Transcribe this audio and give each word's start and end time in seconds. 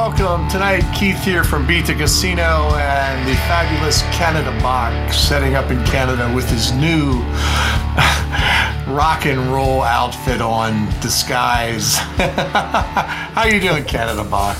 welcome. 0.00 0.48
Tonight, 0.48 0.80
Keith 0.98 1.22
here 1.22 1.44
from 1.44 1.66
the 1.66 1.94
Casino 1.94 2.74
and 2.74 3.28
the 3.28 3.34
fabulous 3.34 4.00
Canada 4.16 4.50
Bach, 4.62 5.12
setting 5.12 5.56
up 5.56 5.70
in 5.70 5.84
Canada 5.84 6.32
with 6.34 6.48
his 6.48 6.72
new 6.72 7.22
rock 8.94 9.26
and 9.26 9.52
roll 9.52 9.82
outfit 9.82 10.40
on, 10.40 10.86
disguise. 11.00 11.96
How 13.36 13.44
you 13.44 13.60
doing, 13.60 13.84
Canada 13.84 14.24
Bach? 14.24 14.56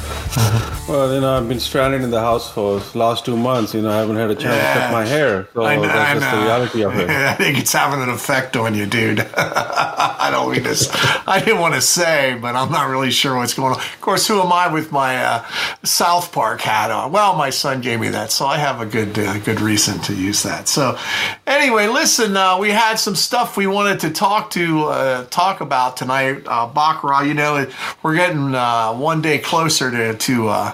Well, 0.88 1.14
you 1.14 1.20
know, 1.20 1.36
I've 1.36 1.48
been 1.48 1.60
stranded 1.60 2.02
in 2.02 2.10
the 2.10 2.20
house 2.20 2.50
for 2.50 2.80
the 2.80 2.98
last 2.98 3.24
two 3.24 3.36
months. 3.36 3.74
You 3.74 3.82
know, 3.82 3.90
I 3.90 3.98
haven't 3.98 4.16
had 4.16 4.30
a 4.30 4.34
chance 4.34 4.56
yeah. 4.56 4.74
to 4.74 4.80
cut 4.80 4.92
my 4.92 5.04
hair. 5.04 5.48
So 5.54 5.64
I 5.64 5.76
know, 5.76 5.82
that's 5.82 6.10
I 6.10 6.14
just 6.14 6.32
know. 6.32 6.38
the 6.38 6.44
reality 6.44 6.82
of 6.84 6.98
it. 6.98 7.10
I 7.30 7.34
think 7.34 7.58
it's 7.58 7.72
having 7.72 8.02
an 8.02 8.08
effect 8.08 8.56
on 8.56 8.74
you, 8.74 8.86
dude. 8.86 9.20
I 9.36 10.28
don't 10.32 10.50
mean 10.52 10.64
to. 10.64 11.22
I 11.26 11.40
didn't 11.44 11.60
want 11.60 11.74
to 11.74 11.80
say, 11.80 12.36
but 12.40 12.56
I'm 12.56 12.72
not 12.72 12.88
really 12.88 13.10
sure 13.10 13.36
what's 13.36 13.54
going 13.54 13.72
on. 13.72 13.78
Of 13.78 14.00
course, 14.00 14.26
who 14.26 14.40
am 14.40 14.52
I 14.52 14.72
with 14.72 14.90
my 14.90 15.16
uh, 15.16 15.44
South 15.84 16.32
Park 16.32 16.60
hat 16.60 16.90
on? 16.90 17.12
Well, 17.12 17.36
my 17.36 17.50
son 17.50 17.80
gave 17.80 18.00
me 18.00 18.08
that, 18.08 18.32
so 18.32 18.46
I 18.46 18.58
have 18.58 18.80
a 18.80 18.86
good 18.86 19.18
uh, 19.18 19.38
good 19.38 19.60
reason 19.60 20.00
to 20.00 20.14
use 20.14 20.42
that. 20.42 20.66
So, 20.66 20.98
anyway, 21.46 21.86
listen, 21.86 22.36
uh, 22.36 22.58
we 22.58 22.70
had 22.70 22.96
some 22.96 23.14
stuff 23.14 23.56
we 23.56 23.66
wanted 23.66 24.00
to 24.00 24.10
talk 24.20 24.50
to 24.50 24.84
uh, 24.84 25.24
talk 25.30 25.62
about 25.62 25.96
tonight. 25.96 26.42
Uh, 26.44 26.66
Baccarat, 26.66 27.22
you 27.22 27.32
know, 27.32 27.66
we're 28.02 28.14
getting 28.14 28.54
uh, 28.54 28.92
one 28.92 29.22
day 29.22 29.38
closer 29.38 29.90
to 29.90 30.14
to 30.14 30.48
uh, 30.48 30.72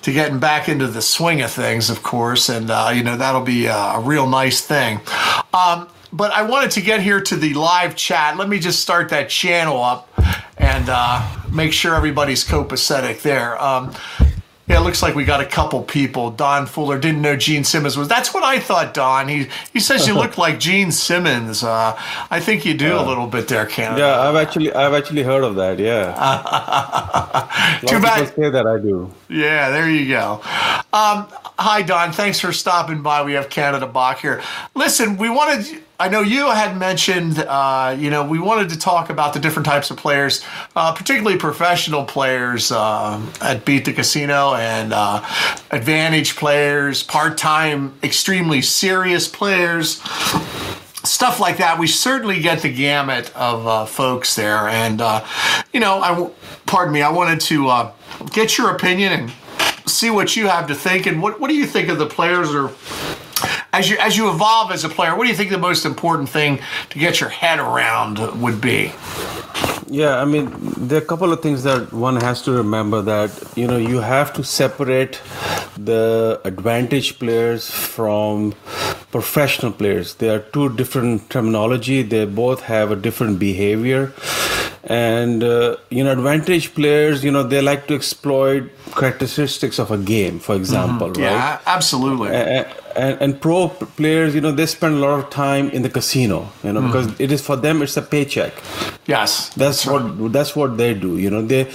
to 0.00 0.10
getting 0.10 0.38
back 0.38 0.70
into 0.70 0.86
the 0.86 1.02
swing 1.02 1.42
of 1.42 1.50
things, 1.50 1.90
of 1.90 2.02
course, 2.02 2.48
and 2.48 2.70
uh, 2.70 2.90
you 2.94 3.02
know 3.02 3.18
that'll 3.18 3.42
be 3.42 3.66
a, 3.66 3.76
a 3.76 4.00
real 4.00 4.26
nice 4.26 4.62
thing. 4.62 5.00
Um, 5.52 5.90
but 6.14 6.32
I 6.32 6.42
wanted 6.44 6.70
to 6.72 6.80
get 6.80 7.02
here 7.02 7.20
to 7.20 7.36
the 7.36 7.52
live 7.52 7.94
chat. 7.94 8.38
Let 8.38 8.48
me 8.48 8.58
just 8.58 8.80
start 8.80 9.10
that 9.10 9.28
channel 9.28 9.82
up 9.82 10.08
and 10.56 10.88
uh, 10.88 11.28
make 11.52 11.74
sure 11.74 11.94
everybody's 11.94 12.42
copacetic 12.42 13.20
there. 13.20 13.62
Um, 13.62 13.94
yeah, 14.68 14.80
it 14.80 14.84
looks 14.84 15.02
like 15.02 15.14
we 15.14 15.24
got 15.24 15.40
a 15.40 15.46
couple 15.46 15.82
people. 15.82 16.30
Don 16.30 16.66
Fuller 16.66 16.98
didn't 16.98 17.22
know 17.22 17.36
Gene 17.36 17.64
Simmons 17.64 17.96
was. 17.96 18.06
That's 18.06 18.34
what 18.34 18.44
I 18.44 18.58
thought, 18.58 18.92
Don. 18.92 19.28
He 19.28 19.48
he 19.72 19.80
says 19.80 20.06
you 20.06 20.14
look 20.14 20.36
like 20.44 20.60
Gene 20.60 20.92
Simmons. 20.92 21.62
Uh, 21.62 21.98
I 22.30 22.38
think 22.40 22.66
you 22.66 22.74
do 22.74 22.96
uh, 22.96 23.02
a 23.02 23.04
little 23.06 23.26
bit 23.26 23.48
there, 23.48 23.64
Canada. 23.64 24.02
Yeah, 24.02 24.20
I've 24.20 24.36
actually 24.36 24.72
I've 24.72 24.92
actually 24.92 25.22
heard 25.22 25.42
of 25.42 25.54
that. 25.56 25.78
Yeah. 25.78 26.12
Too 27.86 28.00
bad. 28.00 28.34
Say 28.34 28.50
that 28.50 28.66
I 28.66 28.78
do. 28.78 29.12
Yeah, 29.28 29.70
there 29.70 29.88
you 29.88 30.08
go. 30.08 30.40
Um, 30.92 31.28
hi, 31.58 31.82
Don. 31.82 32.12
Thanks 32.12 32.38
for 32.38 32.52
stopping 32.52 33.02
by. 33.02 33.22
We 33.22 33.32
have 33.32 33.48
Canada 33.48 33.86
Bach 33.86 34.20
here. 34.20 34.42
Listen, 34.74 35.16
we 35.16 35.30
wanted 35.30 35.82
I 36.00 36.08
know 36.08 36.20
you 36.20 36.48
had 36.48 36.78
mentioned, 36.78 37.40
uh, 37.40 37.96
you 37.98 38.08
know, 38.08 38.24
we 38.24 38.38
wanted 38.38 38.68
to 38.68 38.78
talk 38.78 39.10
about 39.10 39.32
the 39.32 39.40
different 39.40 39.66
types 39.66 39.90
of 39.90 39.96
players, 39.96 40.44
uh, 40.76 40.92
particularly 40.94 41.36
professional 41.36 42.04
players 42.04 42.70
uh, 42.70 43.20
at 43.40 43.64
Beat 43.64 43.84
the 43.84 43.92
Casino 43.92 44.54
and 44.54 44.92
uh, 44.92 45.28
advantage 45.72 46.36
players, 46.36 47.02
part 47.02 47.36
time, 47.36 47.98
extremely 48.04 48.62
serious 48.62 49.26
players. 49.26 50.00
Stuff 51.02 51.40
like 51.40 51.56
that. 51.56 51.80
We 51.80 51.88
certainly 51.88 52.40
get 52.40 52.62
the 52.62 52.72
gamut 52.72 53.34
of 53.34 53.66
uh, 53.66 53.84
folks 53.84 54.36
there, 54.36 54.68
and 54.68 55.00
uh, 55.00 55.24
you 55.72 55.80
know, 55.80 56.00
I 56.00 56.30
pardon 56.66 56.94
me. 56.94 57.02
I 57.02 57.10
wanted 57.10 57.40
to 57.40 57.90
get 58.30 58.56
your 58.56 58.70
opinion 58.70 59.12
and 59.12 59.32
see 59.88 60.10
what 60.10 60.36
you 60.36 60.46
have 60.46 60.68
to 60.68 60.74
think, 60.74 61.06
and 61.06 61.20
what 61.22 61.40
what 61.40 61.48
do 61.48 61.56
you 61.56 61.66
think 61.66 61.88
of 61.88 61.98
the 61.98 62.06
players 62.06 62.54
or 62.54 62.70
as 63.72 63.90
you 63.90 63.98
as 63.98 64.16
you 64.16 64.30
evolve 64.30 64.72
as 64.72 64.84
a 64.84 64.88
player, 64.88 65.16
what 65.16 65.24
do 65.24 65.30
you 65.30 65.36
think 65.36 65.50
the 65.50 65.58
most 65.58 65.84
important 65.84 66.28
thing 66.28 66.60
to 66.90 66.98
get 66.98 67.20
your 67.20 67.28
head 67.28 67.58
around 67.58 68.18
would 68.40 68.60
be? 68.60 68.92
Yeah, 69.90 70.20
I 70.20 70.26
mean, 70.26 70.50
there 70.76 70.98
are 70.98 71.02
a 71.02 71.06
couple 71.06 71.32
of 71.32 71.40
things 71.40 71.62
that 71.62 71.92
one 71.92 72.16
has 72.16 72.42
to 72.42 72.52
remember 72.52 73.02
that 73.02 73.30
you 73.56 73.66
know 73.66 73.76
you 73.76 74.00
have 74.00 74.32
to 74.34 74.44
separate 74.44 75.20
the 75.76 76.40
advantage 76.44 77.18
players 77.18 77.70
from 77.70 78.52
professional 79.10 79.72
players. 79.72 80.14
They 80.14 80.28
are 80.28 80.40
two 80.40 80.68
different 80.76 81.30
terminology. 81.30 82.02
They 82.02 82.26
both 82.26 82.62
have 82.62 82.90
a 82.90 82.96
different 82.96 83.38
behavior 83.38 84.12
and 84.88 85.44
uh, 85.44 85.76
you 85.90 86.02
know 86.02 86.12
advantage 86.12 86.74
players 86.74 87.22
you 87.22 87.30
know 87.30 87.42
they 87.42 87.60
like 87.60 87.86
to 87.86 87.94
exploit 87.94 88.70
characteristics 88.96 89.78
of 89.78 89.90
a 89.90 89.98
game 89.98 90.38
for 90.38 90.54
example 90.54 91.08
mm-hmm. 91.08 91.22
right? 91.22 91.30
Yeah 91.30 91.60
absolutely. 91.66 92.30
And, 92.30 92.66
and, 92.96 93.22
and, 93.22 93.40
pro 93.40 93.68
players 93.68 94.34
you 94.34 94.40
know 94.40 94.50
they 94.50 94.66
spend 94.66 94.94
a 94.94 94.98
lot 94.98 95.20
of 95.20 95.30
time 95.30 95.68
in 95.70 95.82
the 95.82 95.90
casino 95.90 96.50
you 96.64 96.72
know 96.72 96.80
mm-hmm. 96.80 96.86
because 96.88 97.20
it 97.20 97.30
is 97.30 97.44
for 97.44 97.56
them 97.56 97.82
it's 97.82 97.96
a 97.96 98.02
paycheck. 98.02 98.54
Yes. 99.06 99.50
That's, 99.50 99.86
what 99.86 100.32
that's 100.32 100.56
what 100.56 100.78
they 100.78 100.94
do 100.94 101.18
you 101.18 101.30
know. 101.30 101.42
They 101.42 101.70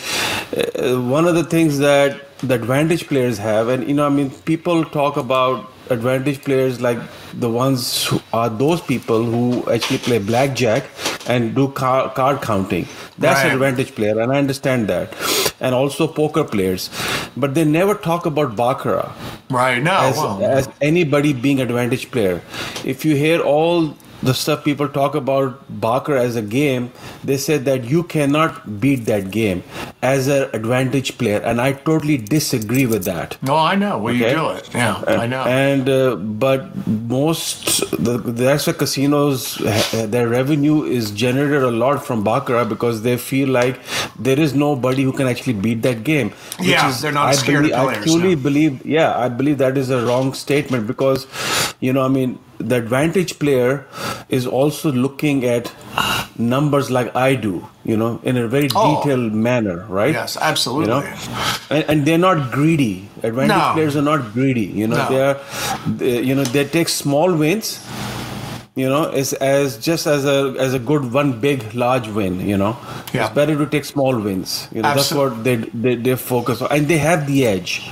uh, 0.77 0.99
one 0.99 1.25
of 1.27 1.35
the 1.35 1.43
things 1.43 1.77
that 1.79 2.19
the 2.39 2.55
advantage 2.55 3.07
players 3.07 3.37
have 3.37 3.69
and 3.69 3.87
you 3.87 3.93
know 3.93 4.05
i 4.05 4.09
mean 4.09 4.29
people 4.41 4.83
talk 4.83 5.15
about 5.15 5.71
advantage 5.89 6.41
players 6.43 6.81
like 6.81 6.97
the 7.39 7.49
ones 7.49 8.05
who 8.05 8.19
are 8.33 8.49
those 8.49 8.81
people 8.81 9.23
who 9.23 9.63
actually 9.71 9.97
play 9.97 10.19
blackjack 10.19 10.83
and 11.27 11.55
do 11.55 11.69
car, 11.69 12.09
card 12.13 12.41
counting. 12.41 12.87
That's 13.17 13.43
right. 13.43 13.47
an 13.47 13.53
advantage 13.53 13.95
player, 13.95 14.19
and 14.19 14.31
I 14.31 14.37
understand 14.37 14.87
that. 14.87 15.13
And 15.59 15.73
also 15.73 16.07
poker 16.07 16.43
players, 16.43 16.89
but 17.37 17.53
they 17.53 17.63
never 17.63 17.95
talk 17.95 18.25
about 18.25 18.55
baccarat. 18.55 19.11
Right. 19.49 19.81
now, 19.81 20.01
As, 20.05 20.17
well. 20.17 20.43
as 20.43 20.69
anybody 20.81 21.33
being 21.33 21.61
advantage 21.61 22.11
player, 22.11 22.41
if 22.83 23.05
you 23.05 23.15
hear 23.15 23.39
all 23.41 23.95
the 24.23 24.33
stuff 24.33 24.63
people 24.63 24.87
talk 24.87 25.15
about 25.15 25.59
Baccarat 25.81 26.21
as 26.21 26.35
a 26.35 26.41
game, 26.41 26.91
they 27.23 27.37
said 27.37 27.65
that 27.65 27.85
you 27.85 28.03
cannot 28.03 28.79
beat 28.79 29.05
that 29.05 29.31
game 29.31 29.63
as 30.01 30.27
an 30.27 30.49
advantage 30.53 31.17
player, 31.17 31.39
and 31.39 31.61
I 31.61 31.73
totally 31.73 32.17
disagree 32.17 32.85
with 32.85 33.05
that. 33.05 33.37
No, 33.41 33.55
I 33.55 33.75
know. 33.75 33.97
Well, 33.97 34.15
okay? 34.15 34.29
you 34.29 34.35
do 34.35 34.49
it. 34.51 34.69
Yeah, 34.73 35.03
I 35.07 35.27
know. 35.27 35.43
And 35.43 35.89
uh, 35.89 36.15
but 36.15 36.75
most 36.87 37.81
the, 38.03 38.17
the 38.17 38.45
rest 38.45 38.77
casinos, 38.77 39.55
their 39.93 40.27
revenue 40.27 40.83
is 40.83 41.11
generated 41.11 41.63
a 41.63 41.71
lot 41.71 42.05
from 42.05 42.23
Baccarat 42.23 42.65
because 42.65 43.01
they 43.01 43.17
feel 43.17 43.49
like 43.49 43.79
there 44.17 44.39
is 44.39 44.53
nobody 44.53 45.03
who 45.03 45.11
can 45.11 45.27
actually 45.27 45.53
beat 45.53 45.81
that 45.83 46.03
game. 46.03 46.33
Yeah, 46.59 46.89
is, 46.89 47.01
they're 47.01 47.11
not 47.11 47.29
I 47.29 47.33
scared 47.33 47.63
believe, 47.63 47.75
players, 47.75 47.97
I 47.97 48.03
truly 48.03 48.35
no. 48.35 48.41
believe. 48.41 48.85
Yeah, 48.85 49.17
I 49.17 49.29
believe 49.29 49.57
that 49.59 49.77
is 49.77 49.89
a 49.89 50.05
wrong 50.05 50.33
statement 50.33 50.87
because, 50.87 51.27
you 51.83 51.91
know, 51.91 52.05
I 52.05 52.07
mean 52.07 52.39
the 52.59 52.77
advantage 52.77 53.39
player 53.39 53.85
is 54.29 54.47
also 54.47 54.89
looking 54.89 55.43
at 55.43 55.71
numbers 56.37 56.89
like 56.89 57.13
I 57.13 57.35
do, 57.35 57.67
you 57.83 57.97
know, 57.97 58.21
in 58.23 58.37
a 58.37 58.47
very 58.47 58.69
oh. 58.73 59.03
detailed 59.03 59.33
manner, 59.33 59.85
right? 59.89 60.13
Yes, 60.13 60.37
absolutely. 60.37 60.93
You 60.93 61.01
know? 61.01 61.17
and, 61.69 61.85
and 61.89 62.05
they're 62.05 62.17
not 62.17 62.53
greedy. 62.53 63.09
Advantage 63.21 63.57
no. 63.57 63.73
players 63.73 63.97
are 63.97 64.01
not 64.01 64.31
greedy. 64.31 64.67
You 64.67 64.87
know, 64.87 64.95
no. 64.95 65.09
they're, 65.09 65.39
they, 65.97 66.21
you 66.21 66.35
know, 66.35 66.45
they 66.45 66.63
take 66.63 66.87
small 66.87 67.35
wins 67.35 67.85
you 68.75 68.89
know 68.89 69.03
is 69.11 69.33
as 69.33 69.77
just 69.77 70.07
as 70.07 70.25
a 70.25 70.55
as 70.59 70.73
a 70.73 70.79
good 70.79 71.13
one 71.13 71.39
big 71.39 71.73
large 71.75 72.07
win 72.07 72.39
you 72.39 72.57
know 72.57 72.75
yeah. 73.13 73.25
it's 73.25 73.35
better 73.35 73.55
to 73.55 73.67
take 73.67 73.85
small 73.85 74.19
wins 74.19 74.67
you 74.71 74.81
know 74.81 74.87
Absolutely. 74.89 75.33
that's 75.53 75.67
what 75.67 75.71
they, 75.83 75.95
they 75.95 75.95
they 75.95 76.15
focus 76.15 76.59
on 76.59 76.71
and 76.71 76.87
they 76.87 76.97
have 76.97 77.27
the 77.27 77.45
edge 77.45 77.87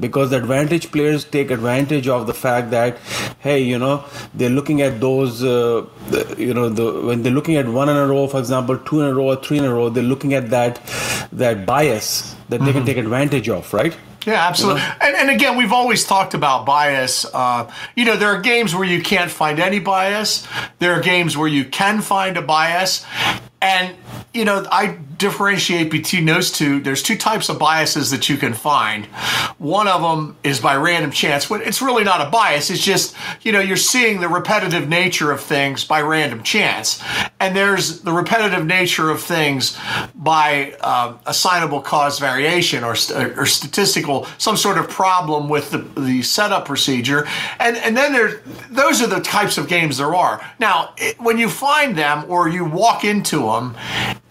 because 0.00 0.30
the 0.30 0.36
advantage 0.36 0.90
players 0.90 1.24
take 1.24 1.52
advantage 1.52 2.08
of 2.08 2.26
the 2.26 2.34
fact 2.34 2.70
that 2.70 2.98
hey 3.38 3.62
you 3.62 3.78
know 3.78 4.04
they're 4.34 4.50
looking 4.50 4.82
at 4.82 5.00
those 5.00 5.44
uh, 5.44 5.86
the, 6.10 6.34
you 6.36 6.52
know 6.52 6.68
the 6.68 7.06
when 7.06 7.22
they're 7.22 7.32
looking 7.32 7.54
at 7.54 7.68
one 7.68 7.88
in 7.88 7.96
a 7.96 8.06
row 8.06 8.26
for 8.26 8.40
example 8.40 8.76
two 8.78 9.02
in 9.02 9.06
a 9.06 9.14
row 9.14 9.26
or 9.26 9.36
three 9.36 9.58
in 9.58 9.64
a 9.64 9.72
row 9.72 9.88
they're 9.88 10.02
looking 10.02 10.34
at 10.34 10.50
that 10.50 10.80
that 11.32 11.64
bias 11.64 12.34
that 12.48 12.56
mm-hmm. 12.56 12.66
they 12.66 12.72
can 12.72 12.80
mm-hmm. 12.80 12.86
take 12.86 12.96
advantage 12.96 13.48
of 13.48 13.72
right 13.72 13.96
yeah, 14.26 14.46
absolutely. 14.46 14.82
You 14.82 14.88
know? 14.88 14.94
and, 15.00 15.16
and 15.16 15.30
again, 15.30 15.56
we've 15.56 15.72
always 15.72 16.04
talked 16.04 16.34
about 16.34 16.66
bias. 16.66 17.24
Uh, 17.32 17.70
you 17.94 18.04
know, 18.04 18.16
there 18.16 18.28
are 18.28 18.40
games 18.40 18.74
where 18.74 18.86
you 18.86 19.02
can't 19.02 19.30
find 19.30 19.58
any 19.58 19.78
bias. 19.78 20.46
There 20.78 20.92
are 20.92 21.00
games 21.00 21.36
where 21.36 21.48
you 21.48 21.64
can 21.64 22.00
find 22.00 22.36
a 22.36 22.42
bias. 22.42 23.04
And, 23.60 23.96
you 24.34 24.44
know, 24.44 24.66
I 24.70 24.98
differentiate 25.16 25.92
between 25.92 26.26
those 26.26 26.50
two. 26.50 26.80
There's 26.80 27.04
two 27.04 27.16
types 27.16 27.48
of 27.48 27.56
biases 27.56 28.10
that 28.10 28.28
you 28.28 28.36
can 28.36 28.52
find. 28.52 29.06
One 29.58 29.86
of 29.86 30.02
them 30.02 30.36
is 30.42 30.58
by 30.58 30.74
random 30.74 31.12
chance. 31.12 31.48
It's 31.50 31.80
really 31.80 32.02
not 32.02 32.20
a 32.20 32.28
bias. 32.30 32.68
It's 32.68 32.84
just, 32.84 33.14
you 33.42 33.52
know, 33.52 33.60
you're 33.60 33.76
seeing 33.76 34.20
the 34.20 34.28
repetitive 34.28 34.88
nature 34.88 35.30
of 35.30 35.40
things 35.40 35.84
by 35.84 36.02
random 36.02 36.42
chance. 36.42 37.00
And 37.38 37.54
there's 37.54 38.00
the 38.00 38.12
repetitive 38.12 38.66
nature 38.66 39.08
of 39.08 39.22
things 39.22 39.78
by 40.16 40.76
uh, 40.80 41.16
assignable 41.26 41.80
cause 41.80 42.18
variation 42.18 42.82
or, 42.82 42.96
or 43.36 43.46
statistical, 43.46 44.26
some 44.38 44.56
sort 44.56 44.78
of 44.78 44.88
problem 44.88 45.48
with 45.48 45.70
the, 45.70 45.78
the 46.00 46.22
setup 46.22 46.64
procedure. 46.66 47.24
And, 47.60 47.76
and 47.76 47.96
then 47.96 48.12
there, 48.12 48.42
those 48.68 49.00
are 49.00 49.06
the 49.06 49.20
types 49.20 49.58
of 49.58 49.68
games 49.68 49.98
there 49.98 50.14
are. 50.14 50.44
Now, 50.58 50.92
it, 50.96 51.20
when 51.20 51.38
you 51.38 51.48
find 51.48 51.96
them 51.96 52.24
or 52.28 52.48
you 52.48 52.64
walk 52.64 53.04
into 53.04 53.38
them. 53.38 53.76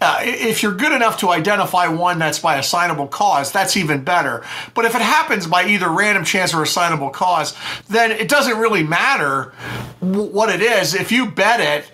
Uh, 0.04 0.18
if 0.20 0.62
you're 0.62 0.74
good 0.74 0.92
enough 0.92 1.18
to 1.20 1.30
identify 1.30 1.88
one 1.88 2.18
that's 2.18 2.38
by 2.38 2.58
assignable 2.58 3.06
cause, 3.06 3.50
that's 3.50 3.74
even 3.74 4.04
better. 4.04 4.44
But 4.74 4.84
if 4.84 4.94
it 4.94 5.00
happens 5.00 5.46
by 5.46 5.64
either 5.64 5.88
random 5.88 6.24
chance 6.24 6.52
or 6.52 6.62
assignable 6.62 7.08
cause, 7.08 7.56
then 7.88 8.10
it 8.10 8.28
doesn't 8.28 8.58
really 8.58 8.82
matter 8.82 9.54
what 10.00 10.50
it 10.50 10.60
is. 10.60 10.94
If 10.94 11.10
you 11.10 11.24
bet 11.24 11.60
it, 11.60 11.90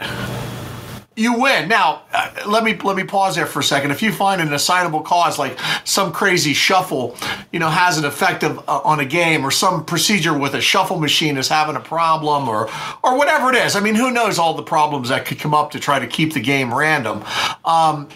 you 1.21 1.39
win. 1.39 1.69
Now, 1.69 2.03
uh, 2.15 2.31
let 2.47 2.65
me 2.65 2.75
let 2.79 2.97
me 2.97 3.05
pause 3.05 3.37
there 3.37 3.45
for 3.45 3.61
a 3.61 3.63
second. 3.63 3.91
If 3.91 4.03
you 4.03 4.11
find 4.11 4.41
an 4.41 4.53
assignable 4.55 5.03
cause, 5.03 5.39
like 5.39 5.59
some 5.85 6.13
crazy 6.13 6.55
shuffle, 6.55 7.15
you 7.53 7.59
know, 7.59 7.69
has 7.69 7.99
an 7.99 8.07
effect 8.07 8.43
of, 8.43 8.59
uh, 8.67 8.81
on 8.85 9.01
a 9.01 9.05
game, 9.05 9.45
or 9.45 9.51
some 9.51 9.85
procedure 9.85 10.37
with 10.37 10.55
a 10.55 10.61
shuffle 10.63 10.99
machine 10.99 11.37
is 11.37 11.47
having 11.49 11.77
a 11.77 11.81
problem, 11.81 12.49
or 12.49 12.71
or 13.05 13.19
whatever 13.19 13.51
it 13.51 13.57
is. 13.57 13.77
I 13.77 13.81
mean, 13.81 13.95
who 13.95 14.11
knows 14.11 14.39
all 14.39 14.55
the 14.55 14.63
problems 14.63 15.11
that 15.11 15.27
could 15.27 15.39
come 15.39 15.53
up 15.53 15.73
to 15.73 15.79
try 15.79 15.99
to 15.99 16.07
keep 16.07 16.33
the 16.33 16.41
game 16.41 16.73
random. 16.73 17.23
Um, 17.67 18.09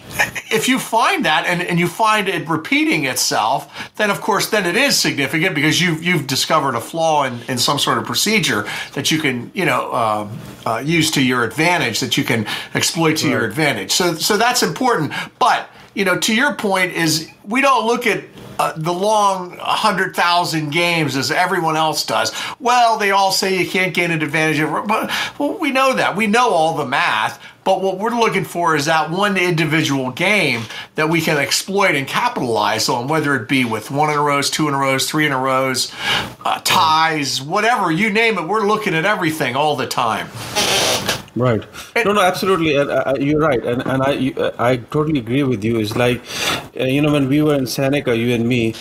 if 0.51 0.67
you 0.67 0.79
find 0.79 1.25
that 1.25 1.45
and, 1.45 1.61
and 1.61 1.79
you 1.79 1.87
find 1.87 2.27
it 2.27 2.49
repeating 2.49 3.05
itself, 3.05 3.91
then 3.97 4.09
of 4.09 4.19
course 4.19 4.49
then 4.49 4.65
it 4.65 4.75
is 4.75 4.97
significant 4.97 5.53
because 5.53 5.79
you've 5.79 6.03
you've 6.03 6.25
discovered 6.25 6.73
a 6.73 6.81
flaw 6.81 7.25
in, 7.25 7.39
in 7.47 7.59
some 7.59 7.77
sort 7.77 7.99
of 7.99 8.05
procedure 8.05 8.65
that 8.93 9.11
you 9.11 9.19
can 9.19 9.51
you 9.53 9.65
know 9.65 9.91
uh, 9.91 10.27
uh, 10.65 10.77
use 10.79 11.11
to 11.11 11.23
your 11.23 11.43
advantage 11.43 11.99
that 11.99 12.17
you 12.17 12.23
can 12.23 12.47
exploit 12.95 13.17
to 13.17 13.27
right. 13.27 13.33
your 13.33 13.45
advantage. 13.45 13.91
So 13.91 14.15
so 14.15 14.37
that's 14.37 14.63
important. 14.63 15.13
But 15.39 15.69
you 15.93 16.05
know, 16.05 16.17
to 16.19 16.35
your 16.35 16.55
point, 16.55 16.93
is 16.93 17.29
we 17.43 17.61
don't 17.61 17.85
look 17.85 18.07
at 18.07 18.23
uh, 18.57 18.73
the 18.77 18.93
long 18.93 19.57
100,000 19.57 20.69
games 20.69 21.17
as 21.17 21.29
everyone 21.29 21.75
else 21.75 22.05
does. 22.05 22.31
Well, 22.59 22.97
they 22.97 23.11
all 23.11 23.31
say 23.31 23.61
you 23.61 23.69
can't 23.69 23.93
gain 23.93 24.11
an 24.11 24.21
advantage 24.21 24.61
over, 24.61 24.81
but 24.81 25.11
well, 25.37 25.57
we 25.57 25.71
know 25.71 25.93
that. 25.93 26.15
We 26.15 26.27
know 26.27 26.49
all 26.49 26.77
the 26.77 26.85
math. 26.85 27.41
But 27.65 27.81
what 27.81 27.97
we're 27.97 28.11
looking 28.11 28.45
for 28.45 28.75
is 28.75 28.85
that 28.85 29.09
one 29.09 29.37
individual 29.37 30.11
game 30.11 30.61
that 30.93 31.09
we 31.09 31.19
can 31.19 31.37
exploit 31.37 31.95
and 31.95 32.07
capitalize 32.07 32.87
on, 32.87 33.07
whether 33.07 33.35
it 33.35 33.49
be 33.49 33.65
with 33.65 33.89
one 33.89 34.11
in 34.11 34.17
a 34.17 34.21
rows, 34.21 34.51
two 34.51 34.67
in 34.67 34.73
a 34.73 34.77
rows, 34.77 35.09
three 35.09 35.25
in 35.25 35.31
a 35.31 35.39
rows, 35.39 35.91
uh, 36.45 36.61
ties, 36.63 37.41
whatever 37.41 37.91
you 37.91 38.11
name 38.11 38.37
it. 38.37 38.47
We're 38.47 38.67
looking 38.67 38.93
at 38.93 39.03
everything 39.03 39.55
all 39.55 39.75
the 39.75 39.87
time. 39.87 40.27
Right. 41.35 41.63
no, 42.05 42.13
no, 42.13 42.21
absolutely. 42.21 42.77
And, 42.77 42.89
uh, 42.89 43.13
you're 43.19 43.39
right. 43.39 43.63
And 43.63 43.85
and 43.85 44.03
I 44.03 44.11
you, 44.11 44.33
uh, 44.35 44.51
I 44.57 44.77
totally 44.77 45.19
agree 45.19 45.43
with 45.43 45.63
you. 45.63 45.79
It's 45.79 45.95
like, 45.95 46.21
uh, 46.79 46.85
you 46.85 47.01
know, 47.01 47.11
when 47.11 47.27
we 47.27 47.41
were 47.41 47.55
in 47.55 47.67
Seneca, 47.67 48.15
you 48.15 48.33
and 48.33 48.47
me, 48.47 48.73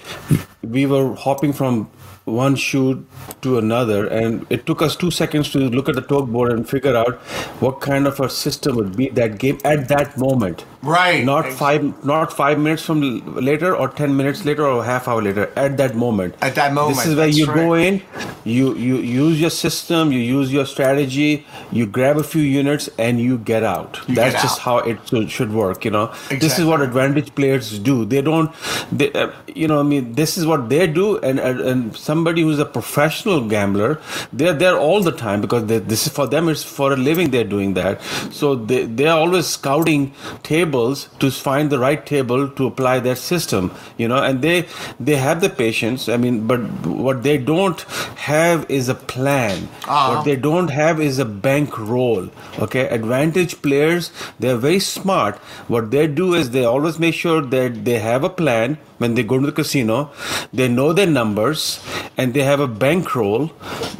we 0.62 0.86
were 0.86 1.14
hopping 1.14 1.52
from 1.52 1.90
one 2.24 2.56
shoot 2.56 3.06
to 3.42 3.58
another 3.58 4.06
and 4.06 4.46
it 4.48 4.64
took 4.64 4.80
us 4.80 4.96
two 4.96 5.10
seconds 5.10 5.50
to 5.52 5.58
look 5.58 5.90
at 5.90 5.94
the 5.94 6.00
talk 6.00 6.26
board 6.26 6.52
and 6.52 6.66
figure 6.66 6.96
out 6.96 7.16
what 7.60 7.82
kind 7.82 8.06
of 8.06 8.18
a 8.18 8.30
system 8.30 8.76
would 8.76 8.96
be 8.96 9.10
that 9.10 9.36
game 9.38 9.58
at 9.62 9.88
that 9.88 10.16
moment 10.16 10.64
right 10.84 11.24
not 11.24 11.50
five 11.52 12.04
not 12.04 12.32
five 12.32 12.58
minutes 12.58 12.84
from 12.84 13.00
later 13.36 13.74
or 13.74 13.88
10 13.88 14.16
minutes 14.16 14.44
later 14.44 14.66
or 14.66 14.84
half 14.84 15.08
hour 15.08 15.22
later 15.22 15.50
at 15.56 15.76
that 15.76 15.94
moment 15.94 16.34
at 16.42 16.54
that 16.54 16.72
moment 16.72 16.96
this 16.96 17.06
is 17.06 17.16
where 17.16 17.28
you 17.28 17.46
right. 17.46 17.54
go 17.56 17.74
in 17.74 18.02
you 18.44 18.74
you 18.76 18.96
use 18.96 19.40
your 19.40 19.50
system 19.50 20.12
you 20.12 20.18
use 20.18 20.52
your 20.52 20.66
strategy 20.66 21.46
you 21.72 21.86
grab 21.86 22.18
a 22.18 22.22
few 22.22 22.42
units 22.42 22.88
and 22.98 23.20
you 23.20 23.38
get 23.38 23.62
out 23.62 23.98
you 24.06 24.14
that's 24.14 24.34
get 24.34 24.42
just 24.42 24.58
out. 24.60 24.64
how 24.64 24.78
it 24.78 25.30
should 25.30 25.52
work 25.52 25.84
you 25.84 25.90
know 25.90 26.04
exactly. 26.04 26.38
this 26.38 26.58
is 26.58 26.64
what 26.64 26.82
advantage 26.82 27.34
players 27.34 27.78
do 27.78 28.04
they 28.04 28.20
don't 28.20 28.52
they, 28.92 29.10
uh, 29.12 29.30
you 29.54 29.66
know 29.66 29.80
i 29.80 29.82
mean 29.82 30.12
this 30.12 30.36
is 30.36 30.46
what 30.46 30.68
they 30.68 30.86
do 30.86 31.18
and 31.18 31.38
and 31.38 31.96
somebody 31.96 32.42
who's 32.42 32.58
a 32.58 32.64
professional 32.66 33.48
gambler 33.48 34.00
they're 34.32 34.52
there 34.52 34.76
all 34.76 35.02
the 35.02 35.12
time 35.12 35.40
because 35.40 35.66
they, 35.66 35.78
this 35.78 36.06
is 36.06 36.12
for 36.12 36.26
them 36.26 36.48
it's 36.48 36.62
for 36.62 36.92
a 36.92 36.96
living 36.96 37.30
they're 37.30 37.44
doing 37.56 37.74
that 37.74 38.00
so 38.30 38.54
they, 38.54 38.84
they're 38.84 39.12
always 39.12 39.46
scouting 39.46 40.12
tables 40.42 40.73
tables 40.74 41.08
to 41.18 41.30
find 41.30 41.70
the 41.70 41.78
right 41.78 42.04
table 42.06 42.48
to 42.48 42.66
apply 42.66 42.98
their 43.00 43.16
system 43.16 43.70
you 43.96 44.08
know 44.08 44.22
and 44.22 44.42
they 44.42 44.66
they 44.98 45.16
have 45.16 45.40
the 45.40 45.48
patience 45.48 46.08
i 46.08 46.16
mean 46.16 46.46
but 46.46 46.60
what 46.86 47.22
they 47.22 47.36
don't 47.38 47.84
have 48.24 48.68
is 48.70 48.88
a 48.88 48.94
plan. 48.94 49.68
Uh-huh. 49.86 50.14
what 50.14 50.24
they 50.24 50.36
don't 50.36 50.68
have 50.68 51.00
is 51.00 51.18
a 51.18 51.24
bank 51.24 51.78
roll 51.78 52.28
okay? 52.58 52.88
Advantage 52.88 53.60
players 53.62 54.10
they're 54.38 54.56
very 54.56 54.78
smart. 54.78 55.36
What 55.68 55.90
they 55.90 56.06
do 56.06 56.34
is 56.34 56.50
they 56.50 56.64
always 56.64 56.98
make 56.98 57.14
sure 57.14 57.42
that 57.42 57.84
they 57.84 57.98
have 57.98 58.24
a 58.24 58.30
plan 58.30 58.78
when 58.98 59.14
they 59.14 59.22
go 59.22 59.38
to 59.38 59.46
the 59.46 59.52
casino, 59.52 60.10
they 60.52 60.68
know 60.68 60.92
their 60.92 61.06
numbers 61.06 61.80
and 62.16 62.34
they 62.34 62.42
have 62.42 62.60
a 62.60 62.68
bankroll 62.68 63.48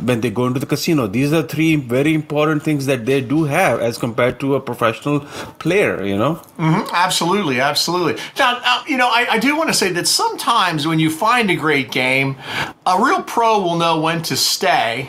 when 0.03 0.21
they 0.21 0.31
go 0.31 0.47
into 0.47 0.61
the 0.61 0.67
casino. 0.67 1.07
These 1.07 1.33
are 1.33 1.43
three 1.43 1.77
very 1.77 2.15
important 2.15 2.63
things 2.63 2.87
that 2.87 3.07
they 3.07 3.21
do 3.21 3.45
have 3.45 3.81
as 3.81 3.99
compared 3.99 4.41
to 4.41 4.55
a 4.55 4.61
professional 4.61 5.21
player, 5.59 6.05
you 6.05 6.17
know? 6.17 6.37
Mm-hmm. 6.59 6.95
Absolutely, 6.95 7.61
absolutely. 7.61 8.21
Now, 8.39 8.61
uh, 8.65 8.85
you 8.87 8.97
know, 8.97 9.09
I, 9.09 9.27
I 9.33 9.39
do 9.39 9.57
want 9.57 9.69
to 9.69 9.75
say 9.75 9.93
that 9.93 10.07
sometimes 10.07 10.87
when 10.87 10.99
you 10.99 11.11
find 11.11 11.51
a 11.51 11.57
great 11.57 11.91
game, 11.91 12.37
a 12.87 13.03
real 13.03 13.23
pro 13.23 13.61
will 13.61 13.77
know 13.77 14.01
when 14.01 14.23
to 14.23 14.37
stay 14.37 15.09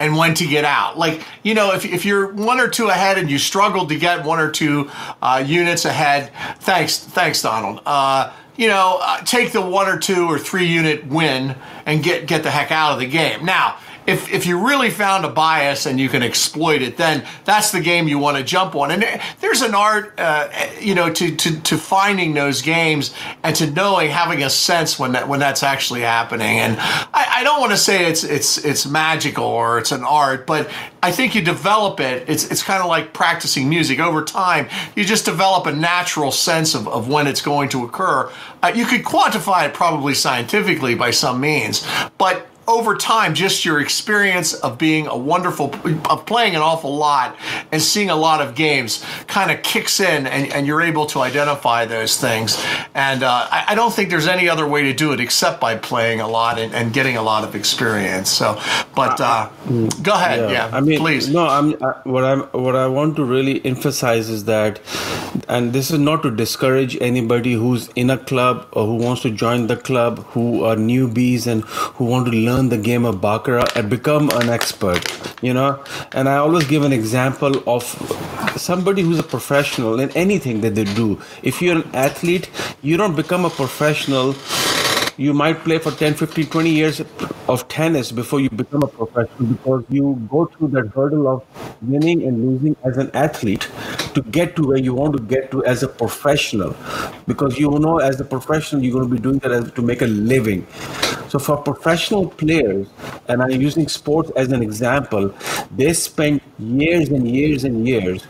and 0.00 0.16
when 0.16 0.34
to 0.34 0.46
get 0.46 0.64
out. 0.64 0.98
Like, 0.98 1.22
you 1.42 1.54
know, 1.54 1.74
if, 1.74 1.84
if 1.84 2.04
you're 2.04 2.32
one 2.32 2.58
or 2.58 2.68
two 2.68 2.88
ahead 2.88 3.18
and 3.18 3.30
you 3.30 3.38
struggled 3.38 3.90
to 3.90 3.98
get 3.98 4.24
one 4.24 4.40
or 4.40 4.50
two 4.50 4.90
uh, 5.20 5.44
units 5.46 5.84
ahead, 5.84 6.32
thanks, 6.60 6.98
thanks, 6.98 7.42
Donald. 7.42 7.82
Uh, 7.84 8.32
you 8.60 8.68
know, 8.68 8.98
uh, 9.00 9.22
take 9.22 9.52
the 9.52 9.60
one 9.62 9.88
or 9.88 9.98
two 9.98 10.26
or 10.26 10.38
three 10.38 10.66
unit 10.66 11.06
win 11.06 11.56
and 11.86 12.02
get 12.02 12.26
get 12.26 12.42
the 12.42 12.50
heck 12.50 12.70
out 12.70 12.92
of 12.92 12.98
the 12.98 13.06
game. 13.06 13.46
Now, 13.46 13.78
if 14.10 14.32
if 14.32 14.46
you 14.46 14.58
really 14.66 14.90
found 14.90 15.24
a 15.24 15.28
bias 15.28 15.86
and 15.86 16.00
you 16.00 16.08
can 16.08 16.22
exploit 16.22 16.82
it, 16.82 16.96
then 16.96 17.24
that's 17.44 17.70
the 17.70 17.80
game 17.80 18.08
you 18.08 18.18
want 18.18 18.36
to 18.36 18.42
jump 18.42 18.74
on. 18.74 18.90
And 18.90 19.04
there's 19.40 19.62
an 19.62 19.74
art, 19.74 20.14
uh, 20.18 20.48
you 20.80 20.94
know, 20.94 21.12
to, 21.12 21.36
to 21.36 21.60
to 21.60 21.78
finding 21.78 22.34
those 22.34 22.60
games 22.60 23.14
and 23.42 23.54
to 23.56 23.70
knowing, 23.70 24.10
having 24.10 24.42
a 24.42 24.50
sense 24.50 24.98
when 24.98 25.12
that 25.12 25.28
when 25.28 25.40
that's 25.40 25.62
actually 25.62 26.00
happening. 26.00 26.58
And 26.58 26.76
I, 26.78 27.26
I 27.36 27.44
don't 27.44 27.60
want 27.60 27.72
to 27.72 27.78
say 27.78 28.06
it's 28.06 28.24
it's 28.24 28.58
it's 28.64 28.86
magical 28.86 29.44
or 29.44 29.78
it's 29.78 29.92
an 29.92 30.04
art, 30.04 30.46
but 30.46 30.68
I 31.02 31.12
think 31.12 31.34
you 31.34 31.42
develop 31.42 32.00
it. 32.00 32.28
It's 32.28 32.50
it's 32.50 32.62
kind 32.62 32.82
of 32.82 32.88
like 32.88 33.12
practicing 33.12 33.68
music 33.68 34.00
over 34.00 34.24
time. 34.24 34.68
You 34.96 35.04
just 35.04 35.24
develop 35.24 35.66
a 35.66 35.72
natural 35.72 36.32
sense 36.32 36.74
of, 36.74 36.88
of 36.88 37.08
when 37.08 37.26
it's 37.26 37.40
going 37.40 37.68
to 37.70 37.84
occur. 37.84 38.30
Uh, 38.62 38.72
you 38.74 38.84
could 38.84 39.04
quantify 39.04 39.66
it 39.66 39.72
probably 39.72 40.14
scientifically 40.14 40.94
by 40.94 41.10
some 41.12 41.40
means, 41.40 41.86
but 42.18 42.46
over 42.70 42.94
time, 42.94 43.34
just 43.34 43.64
your 43.64 43.80
experience 43.80 44.54
of 44.54 44.78
being 44.78 45.06
a 45.08 45.16
wonderful, 45.16 45.74
of 46.08 46.24
playing 46.24 46.54
an 46.54 46.62
awful 46.62 46.96
lot 46.96 47.36
and 47.72 47.82
seeing 47.82 48.10
a 48.10 48.16
lot 48.16 48.40
of 48.40 48.54
games 48.54 49.04
kind 49.26 49.50
of 49.50 49.62
kicks 49.62 49.98
in 49.98 50.26
and, 50.26 50.52
and 50.52 50.66
you're 50.66 50.82
able 50.82 51.06
to 51.06 51.20
identify 51.20 51.84
those 51.84 52.16
things. 52.16 52.62
And 52.94 53.22
uh, 53.22 53.48
I, 53.50 53.64
I, 53.68 53.74
don't 53.74 53.92
think 53.92 54.10
there's 54.10 54.28
any 54.28 54.48
other 54.48 54.66
way 54.66 54.84
to 54.84 54.92
do 54.92 55.12
it 55.12 55.20
except 55.20 55.60
by 55.60 55.76
playing 55.76 56.20
a 56.20 56.28
lot 56.28 56.58
and, 56.58 56.72
and 56.72 56.92
getting 56.92 57.16
a 57.16 57.22
lot 57.22 57.42
of 57.42 57.54
experience. 57.54 58.30
So, 58.30 58.60
but 58.94 59.20
uh, 59.20 59.50
go 60.02 60.14
ahead. 60.14 60.50
Yeah. 60.50 60.68
yeah. 60.68 60.70
I 60.72 60.80
mean, 60.80 60.98
please. 60.98 61.28
No, 61.28 61.46
I'm, 61.46 61.72
what 62.04 62.24
I'm, 62.24 62.42
what 62.64 62.76
I 62.76 62.86
want 62.86 63.16
to 63.16 63.24
really 63.24 63.64
emphasize 63.64 64.28
is 64.28 64.44
that, 64.44 64.80
and 65.48 65.72
this 65.72 65.90
is 65.90 65.98
not 65.98 66.22
to 66.22 66.30
discourage 66.30 66.96
anybody 67.00 67.54
who's 67.54 67.88
in 67.96 68.10
a 68.10 68.18
club 68.18 68.68
or 68.72 68.86
who 68.86 68.94
wants 68.94 69.22
to 69.22 69.30
join 69.30 69.66
the 69.66 69.76
club, 69.76 70.24
who 70.26 70.62
are 70.64 70.76
newbies 70.76 71.46
and 71.46 71.64
who 71.64 72.04
want 72.04 72.26
to 72.26 72.32
learn 72.32 72.59
learn 72.60 72.68
the 72.68 72.78
game 72.78 73.04
of 73.04 73.20
baccarat 73.20 73.76
and 73.76 73.88
become 73.88 74.30
an 74.30 74.48
expert 74.48 75.04
you 75.42 75.54
know? 75.54 75.82
And 76.12 76.28
i 76.28 76.36
always 76.36 76.66
give 76.66 76.84
an 76.84 76.92
example 76.92 77.62
of 77.68 77.84
somebody 78.56 79.02
who's 79.02 79.18
a 79.18 79.22
professional 79.22 80.00
in 80.00 80.10
anything 80.10 80.60
that 80.62 80.74
they 80.74 80.84
do. 80.84 81.20
If 81.42 81.62
you're 81.62 81.76
an 81.76 81.90
athlete 81.94 82.50
you 82.82 82.96
don't 82.96 83.16
become 83.16 83.44
a 83.44 83.50
professional. 83.50 84.34
You 85.16 85.34
might 85.34 85.58
play 85.64 85.78
for 85.78 85.90
10 85.90 86.14
15 86.14 86.46
20 86.46 86.70
years 86.70 87.00
of 87.46 87.68
tennis 87.68 88.10
before 88.10 88.40
you 88.40 88.48
become 88.48 88.82
a 88.82 88.86
professional 88.86 89.48
because 89.48 89.84
you 89.90 90.14
go 90.30 90.46
through 90.46 90.68
that 90.68 90.88
hurdle 90.94 91.28
of 91.28 91.44
winning 91.82 92.22
and 92.22 92.46
losing 92.46 92.76
as 92.84 92.96
an 92.96 93.10
athlete 93.12 93.68
to 94.14 94.22
get 94.22 94.56
to 94.56 94.66
where 94.66 94.78
you 94.78 94.94
want 94.94 95.16
to 95.16 95.22
get 95.22 95.50
to 95.50 95.64
as 95.64 95.82
a 95.82 95.88
professional. 95.88 96.76
Because 97.26 97.58
you 97.58 97.70
know 97.70 97.98
as 97.98 98.20
a 98.20 98.24
professional 98.24 98.82
you're 98.82 98.94
going 98.94 99.08
to 99.08 99.14
be 99.14 99.20
doing 99.20 99.38
that 99.40 99.52
as, 99.52 99.70
to 99.72 99.82
make 99.82 100.02
a 100.02 100.06
living. 100.06 100.66
So 101.28 101.38
for 101.38 101.56
professional 101.56 102.28
players 102.28 102.88
and 103.28 103.42
i'm 103.42 103.60
using 103.60 103.86
sports 103.88 104.30
as 104.36 104.50
an 104.52 104.62
example 104.62 105.32
they 105.76 105.92
spend 105.92 106.40
years 106.58 107.08
and 107.10 107.30
years 107.30 107.64
and 107.64 107.86
years 107.86 108.26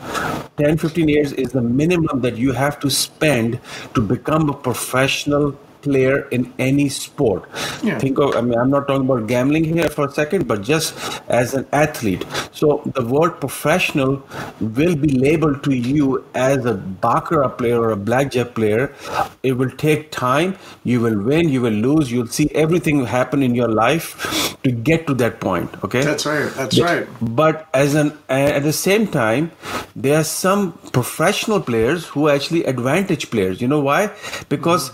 10 0.59 0.77
15 0.77 1.09
years 1.09 1.33
is 1.33 1.53
the 1.53 1.63
minimum 1.63 2.21
that 2.21 2.37
you 2.37 2.53
have 2.53 2.79
to 2.81 2.91
spend 2.91 3.59
to 3.95 4.01
become 4.01 4.51
a 4.51 4.55
professional 4.69 5.59
player 5.83 6.29
in 6.31 6.53
any 6.59 6.89
sport. 6.89 7.49
Yeah. 7.83 7.99
Think 7.99 8.19
of, 8.19 8.37
I 8.37 8.41
mean, 8.41 8.59
I'm 8.59 8.71
not 8.71 8.87
talking 8.87 9.09
about 9.09 9.27
gambling 9.27 9.65
here 9.65 9.89
for 9.89 10.07
a 10.07 10.11
second, 10.11 10.47
but 10.47 10.63
just 10.63 10.95
as 11.29 11.55
an 11.55 11.67
athlete. 11.73 12.25
So 12.53 12.83
the 12.95 13.05
word 13.05 13.41
professional 13.41 14.23
will 14.61 14.97
be 14.97 15.09
labeled 15.09 15.63
to 15.65 15.75
you 15.75 16.25
as 16.35 16.65
a 16.65 16.75
baccarat 16.75 17.51
player 17.59 17.81
or 17.81 17.91
a 17.91 17.97
blackjack 17.97 18.55
player. 18.55 18.95
It 19.43 19.53
will 19.53 19.71
take 19.71 20.11
time. 20.11 20.57
You 20.85 21.01
will 21.01 21.21
win, 21.21 21.49
you 21.49 21.61
will 21.61 21.73
lose, 21.73 22.11
you'll 22.13 22.27
see 22.27 22.51
everything 22.55 23.05
happen 23.07 23.43
in 23.43 23.55
your 23.55 23.69
life 23.69 24.57
to 24.65 24.71
get 24.71 25.07
to 25.07 25.15
that 25.15 25.41
point. 25.41 25.71
Okay. 25.83 26.03
That's 26.03 26.27
right. 26.27 26.53
That's 26.55 26.79
right. 26.79 27.07
But 27.23 27.67
as 27.73 27.95
an 27.95 28.13
at 28.29 28.63
the 28.63 28.73
same 28.73 29.07
time, 29.07 29.53
there 29.97 30.19
are 30.19 30.25
some 30.25 30.73
professional 30.93 31.61
players 31.61 32.07
who 32.07 32.29
are 32.29 32.35
actually 32.35 32.65
advantage 32.65 33.31
players. 33.31 33.63
You 33.63 33.69
know 33.69 33.81
why? 33.81 34.11
Because 34.49 34.91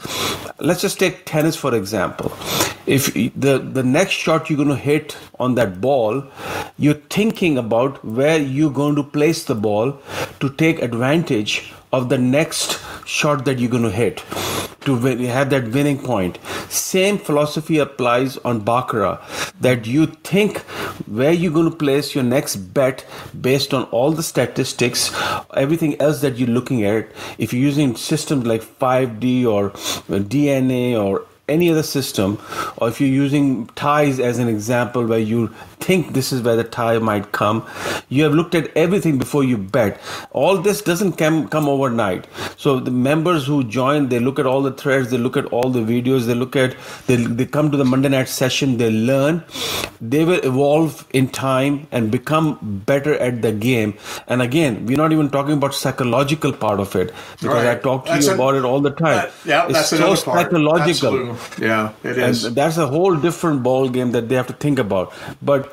let's 0.61 0.77
let's 0.77 0.83
just 0.83 0.99
take 0.99 1.25
tennis 1.25 1.57
for 1.57 1.75
example 1.75 2.31
if 2.87 3.12
the 3.14 3.59
the 3.59 3.83
next 3.83 4.12
shot 4.12 4.49
you're 4.49 4.57
going 4.57 4.69
to 4.69 4.76
hit 4.76 5.16
on 5.38 5.55
that 5.57 5.81
ball, 5.81 6.25
you're 6.78 7.02
thinking 7.19 7.59
about 7.59 8.05
where 8.05 8.38
you're 8.38 8.71
going 8.83 8.95
to 8.97 9.02
place 9.02 9.45
the 9.45 9.55
ball 9.55 9.99
to 10.40 10.50
take 10.50 10.83
advantage 10.83 11.73
of 11.93 12.09
the 12.09 12.19
next 12.19 12.78
shot 13.07 13.45
that 13.45 13.59
you're 13.59 13.71
going 13.71 13.83
to 13.83 13.90
hit 13.90 14.23
to 14.87 14.97
have 15.26 15.50
that 15.50 15.69
winning 15.73 15.99
point. 15.99 16.38
Same 16.69 17.19
philosophy 17.19 17.78
applies 17.78 18.37
on 18.38 18.61
Baccarat 18.61 19.21
that 19.61 19.87
you 19.87 20.07
think 20.07 20.59
where 21.21 21.33
you're 21.33 21.52
going 21.52 21.71
to 21.71 21.76
place 21.76 22.14
your 22.14 22.25
next 22.25 22.57
bet 22.57 23.05
based 23.40 23.75
on 23.75 23.85
all 23.85 24.12
the 24.12 24.23
statistics, 24.23 25.12
everything 25.55 26.00
else 26.00 26.21
that 26.21 26.37
you're 26.37 26.49
looking 26.49 26.85
at. 26.85 27.09
If 27.37 27.52
you're 27.52 27.62
using 27.62 27.97
systems 27.97 28.47
like 28.47 28.62
5D 28.62 29.45
or 29.45 29.71
DNA 29.71 30.95
or 31.02 31.25
any 31.49 31.71
other 31.71 31.83
system, 31.83 32.38
or 32.79 32.88
if 32.88 33.00
you're 33.00 33.11
using 33.11 33.67
ties 33.76 34.19
as 34.21 34.38
an 34.38 34.49
example 34.49 35.07
where 35.07 35.19
you 35.19 35.49
think 35.81 36.12
this 36.15 36.33
is 36.33 36.43
where 36.43 36.57
the 36.57 36.65
tie 36.65 36.99
might 36.99 37.33
come, 37.33 37.67
you 38.09 38.25
have 38.25 38.35
looked 38.35 38.55
at 38.55 38.76
everything 38.76 39.19
before 39.19 39.45
you 39.45 39.57
bet. 39.57 40.00
All 40.33 40.59
this 40.59 40.83
doesn't 40.83 41.12
come, 41.15 41.49
come 41.49 41.69
overnight. 41.69 42.26
So 42.57 42.81
the 42.81 42.91
members 42.91 43.47
who 43.47 43.65
join, 43.65 44.09
they 44.09 44.19
look 44.19 44.38
at 44.38 44.47
all 44.47 44.62
the 44.62 44.73
threads, 44.73 45.11
they 45.11 45.19
look 45.19 45.37
at 45.37 45.47
all 45.47 45.71
the 45.71 45.81
videos, 45.81 46.26
they 46.26 46.35
look 46.35 46.57
at, 46.57 46.76
they, 47.07 47.17
they 47.17 47.47
come 47.47 47.71
to 47.71 47.76
the 47.76 47.85
Monday 47.85 48.09
night 48.09 48.29
session, 48.29 48.79
they 48.79 48.91
learn, 48.91 49.45
they 50.00 50.25
will 50.25 50.41
evolve 50.45 51.07
in 51.12 51.29
time 51.29 51.87
and 51.93 52.11
become 52.11 52.59
better 52.87 53.15
at 53.19 53.43
the 53.43 53.53
game. 53.53 53.95
And 54.26 54.43
again, 54.43 54.87
we're 54.87 54.97
not 54.97 55.12
even 55.12 55.31
talking 55.31 55.55
about 55.55 55.75
psychological 55.75 56.53
part 56.53 56.81
of 56.81 56.95
it 56.97 57.15
because 57.41 57.65
right. 57.65 57.76
I 57.79 57.81
talk 57.81 58.07
to 58.07 58.12
that's 58.12 58.26
you 58.26 58.35
about 58.35 58.55
it 58.55 58.65
all 58.65 58.81
the 58.81 58.91
time. 58.91 59.31
Yeah, 59.45 59.69
it's 59.69 59.88
so 59.88 60.15
psychological. 60.15 61.15
Absolutely. 61.15 61.36
Yeah, 61.61 61.93
it 62.02 62.19
is. 62.19 62.45
And 62.45 62.57
that's 62.57 62.76
a 62.76 62.87
whole 62.87 63.16
different 63.16 63.62
ball 63.62 63.88
game 63.88 64.12
that 64.12 64.28
they 64.28 64.35
have 64.35 64.47
to 64.49 64.52
think 64.52 64.78
about. 64.78 65.12
But 65.43 65.73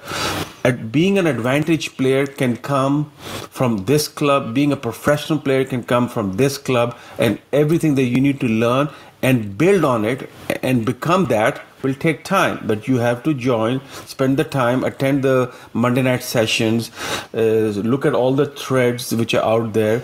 at 0.64 0.92
being 0.92 1.18
an 1.18 1.28
advantage 1.28 1.98
player 1.98 2.26
can 2.26 2.58
come 2.58 3.12
from 3.50 3.86
this 3.86 4.08
club. 4.08 4.54
Being 4.54 4.72
a 4.72 4.78
professional 4.78 5.40
player 5.40 5.66
can 5.66 5.84
come 5.84 6.08
from 6.08 6.38
this 6.38 6.58
club, 6.58 6.98
and 7.18 7.40
everything 7.52 7.96
that 7.96 8.04
you 8.04 8.22
need 8.22 8.40
to 8.40 8.48
learn 8.48 8.90
and 9.22 9.58
build 9.58 9.86
on 9.86 10.06
it 10.06 10.30
and 10.62 10.86
become 10.86 11.26
that 11.26 11.62
will 11.84 11.94
take 11.94 12.24
time 12.24 12.60
but 12.66 12.88
you 12.88 12.98
have 12.98 13.22
to 13.24 13.34
join 13.34 13.82
spend 14.06 14.38
the 14.38 14.44
time 14.44 14.84
attend 14.84 15.24
the 15.24 15.54
monday 15.74 16.02
night 16.02 16.24
sessions 16.24 16.92
uh, 17.34 17.74
look 17.94 18.06
at 18.06 18.14
all 18.14 18.34
the 18.34 18.46
threads 18.46 19.14
which 19.14 19.34
are 19.34 19.44
out 19.44 19.74
there 19.74 20.02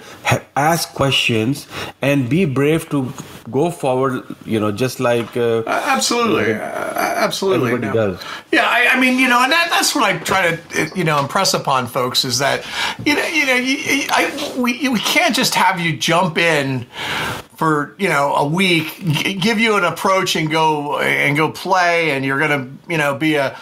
ask 0.55 0.93
questions 0.93 1.67
and 2.01 2.29
be 2.29 2.43
brave 2.45 2.89
to 2.89 3.11
go 3.49 3.71
forward 3.71 4.23
you 4.45 4.59
know 4.59 4.71
just 4.71 4.99
like 4.99 5.37
uh, 5.37 5.63
absolutely. 5.65 6.53
uh, 6.53 6.59
absolutely. 6.59 7.71
everybody 7.71 7.87
no. 7.87 8.11
does. 8.11 8.23
Yeah 8.51 8.65
I, 8.67 8.89
I, 8.91 8.99
mean 8.99 9.17
you 9.17 9.27
know 9.27 9.41
and 9.41 9.51
that, 9.51 9.69
that's 9.69 9.95
what 9.95 10.03
i 10.03 10.17
try 10.19 10.55
to 10.55 10.91
you 10.95 11.03
know 11.03 11.19
impress 11.19 11.53
upon 11.53 11.87
folks 11.87 12.25
is 12.25 12.39
that 12.39 12.65
you 13.05 13.15
know 13.15 13.25
you 13.27 13.45
know 13.45 13.55
you, 13.55 13.77
I, 14.11 14.55
we, 14.57 14.89
we 14.89 14.99
can't 14.99 15.35
just 15.35 15.55
have 15.55 15.79
you 15.79 15.95
jump 15.97 16.37
in 16.37 16.85
for 17.59 17.93
you 17.97 18.07
know 18.07 18.35
a 18.35 18.47
week, 18.47 19.03
give 19.41 19.59
you 19.59 19.75
an 19.75 19.83
approach 19.83 20.37
and 20.37 20.49
go 20.49 20.97
and 20.99 21.35
go 21.35 21.51
play, 21.51 22.11
and 22.11 22.23
you're 22.23 22.39
gonna 22.39 22.69
you 22.87 22.97
know 22.97 23.15
be 23.15 23.35
a 23.35 23.53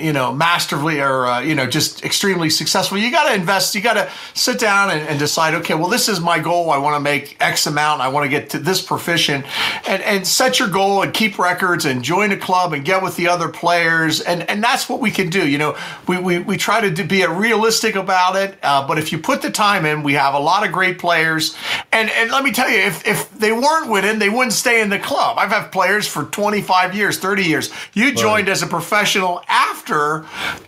you 0.00 0.12
know 0.12 0.32
masterfully 0.32 1.00
or 1.00 1.24
uh, 1.24 1.38
you 1.38 1.54
know 1.54 1.64
just 1.64 2.04
extremely 2.04 2.50
successful. 2.50 2.98
You 2.98 3.12
got 3.12 3.28
to 3.28 3.34
invest. 3.36 3.76
You 3.76 3.80
got 3.80 3.94
to 3.94 4.10
sit 4.34 4.58
down 4.58 4.90
and, 4.90 5.02
and, 5.02 5.20
decide. 5.20 5.54
Okay, 5.54 5.74
well 5.74 5.88
this 5.88 6.08
is 6.08 6.18
my 6.18 6.40
goal. 6.40 6.72
I 6.72 6.78
want 6.78 6.96
to 6.96 7.00
make 7.00 7.36
X 7.38 7.68
amount. 7.68 8.00
I 8.00 8.08
want 8.08 8.24
to 8.24 8.28
get 8.28 8.50
to 8.50 8.58
this 8.58 8.82
proficient, 8.82 9.46
and 9.86 10.02
and 10.02 10.26
set 10.26 10.58
your 10.58 10.68
goal 10.68 11.02
and 11.02 11.14
keep 11.14 11.38
records 11.38 11.84
and 11.84 12.02
join 12.02 12.32
a 12.32 12.36
club 12.36 12.72
and 12.72 12.84
get 12.84 13.04
with 13.04 13.14
the 13.14 13.28
other 13.28 13.46
players, 13.46 14.20
and 14.20 14.50
and 14.50 14.60
that's 14.64 14.88
what 14.88 14.98
we 14.98 15.12
can 15.12 15.30
do. 15.30 15.46
You 15.46 15.58
know, 15.58 15.78
we 16.08 16.18
we, 16.18 16.38
we 16.40 16.56
try 16.56 16.80
to 16.90 17.04
be 17.04 17.24
realistic 17.24 17.94
about 17.94 18.34
it, 18.34 18.58
uh, 18.64 18.84
but 18.84 18.98
if 18.98 19.12
you 19.12 19.18
put 19.18 19.42
the 19.42 19.50
time 19.52 19.86
in, 19.86 20.02
we 20.02 20.14
have 20.14 20.34
a 20.34 20.40
lot 20.40 20.66
of 20.66 20.72
great 20.72 20.98
players, 20.98 21.54
and 21.92 22.10
and 22.10 22.32
let 22.32 22.42
me 22.42 22.50
tell 22.50 22.68
you, 22.68 22.78
if 22.78 23.06
if 23.06 23.27
they 23.36 23.52
weren't 23.52 23.90
winning, 23.90 24.18
they 24.18 24.28
wouldn't 24.28 24.52
stay 24.52 24.80
in 24.80 24.90
the 24.90 24.98
club. 24.98 25.38
I've 25.38 25.50
had 25.50 25.70
players 25.70 26.06
for 26.06 26.24
25 26.24 26.94
years, 26.94 27.18
30 27.18 27.44
years. 27.44 27.70
You 27.92 28.12
joined 28.14 28.48
right. 28.48 28.52
as 28.52 28.62
a 28.62 28.66
professional 28.66 29.42
after 29.48 30.26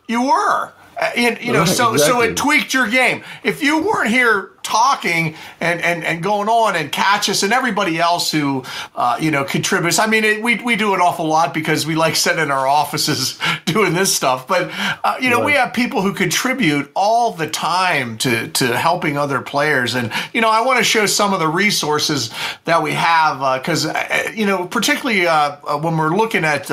you 0.08 0.22
were. 0.28 0.72
Uh, 1.00 1.10
you, 1.16 1.36
you 1.40 1.52
know, 1.52 1.64
so 1.64 1.94
exactly. 1.94 1.98
so 1.98 2.20
it 2.20 2.36
tweaked 2.36 2.74
your 2.74 2.88
game. 2.88 3.24
If 3.42 3.62
you 3.62 3.82
weren't 3.82 4.10
here 4.10 4.50
talking 4.70 5.34
and, 5.60 5.80
and, 5.80 6.04
and 6.04 6.22
going 6.22 6.48
on 6.48 6.76
and 6.76 6.92
Catchus 6.92 7.42
and 7.42 7.52
everybody 7.52 7.98
else 7.98 8.30
who, 8.30 8.62
uh, 8.94 9.18
you 9.20 9.32
know, 9.32 9.42
contributes. 9.42 9.98
I 9.98 10.06
mean, 10.06 10.22
it, 10.22 10.42
we, 10.42 10.62
we 10.62 10.76
do 10.76 10.94
an 10.94 11.00
awful 11.00 11.26
lot 11.26 11.52
because 11.52 11.84
we 11.86 11.96
like 11.96 12.14
sitting 12.14 12.40
in 12.40 12.52
our 12.52 12.68
offices 12.68 13.36
doing 13.64 13.94
this 13.94 14.14
stuff. 14.14 14.46
But, 14.46 14.70
uh, 15.02 15.16
you 15.20 15.28
know, 15.28 15.44
we 15.44 15.52
have 15.52 15.72
people 15.72 16.02
who 16.02 16.14
contribute 16.14 16.90
all 16.94 17.32
the 17.32 17.48
time 17.48 18.16
to, 18.18 18.48
to 18.48 18.76
helping 18.76 19.18
other 19.18 19.40
players. 19.40 19.96
And, 19.96 20.12
you 20.32 20.40
know, 20.40 20.48
I 20.48 20.60
want 20.64 20.78
to 20.78 20.84
show 20.84 21.06
some 21.06 21.34
of 21.34 21.40
the 21.40 21.48
resources 21.48 22.30
that 22.64 22.80
we 22.80 22.92
have 22.92 23.60
because, 23.60 23.86
uh, 23.86 23.92
uh, 23.92 24.30
you 24.32 24.46
know, 24.46 24.68
particularly 24.68 25.26
uh, 25.26 25.56
when 25.78 25.96
we're 25.96 26.16
looking 26.16 26.44
at 26.44 26.70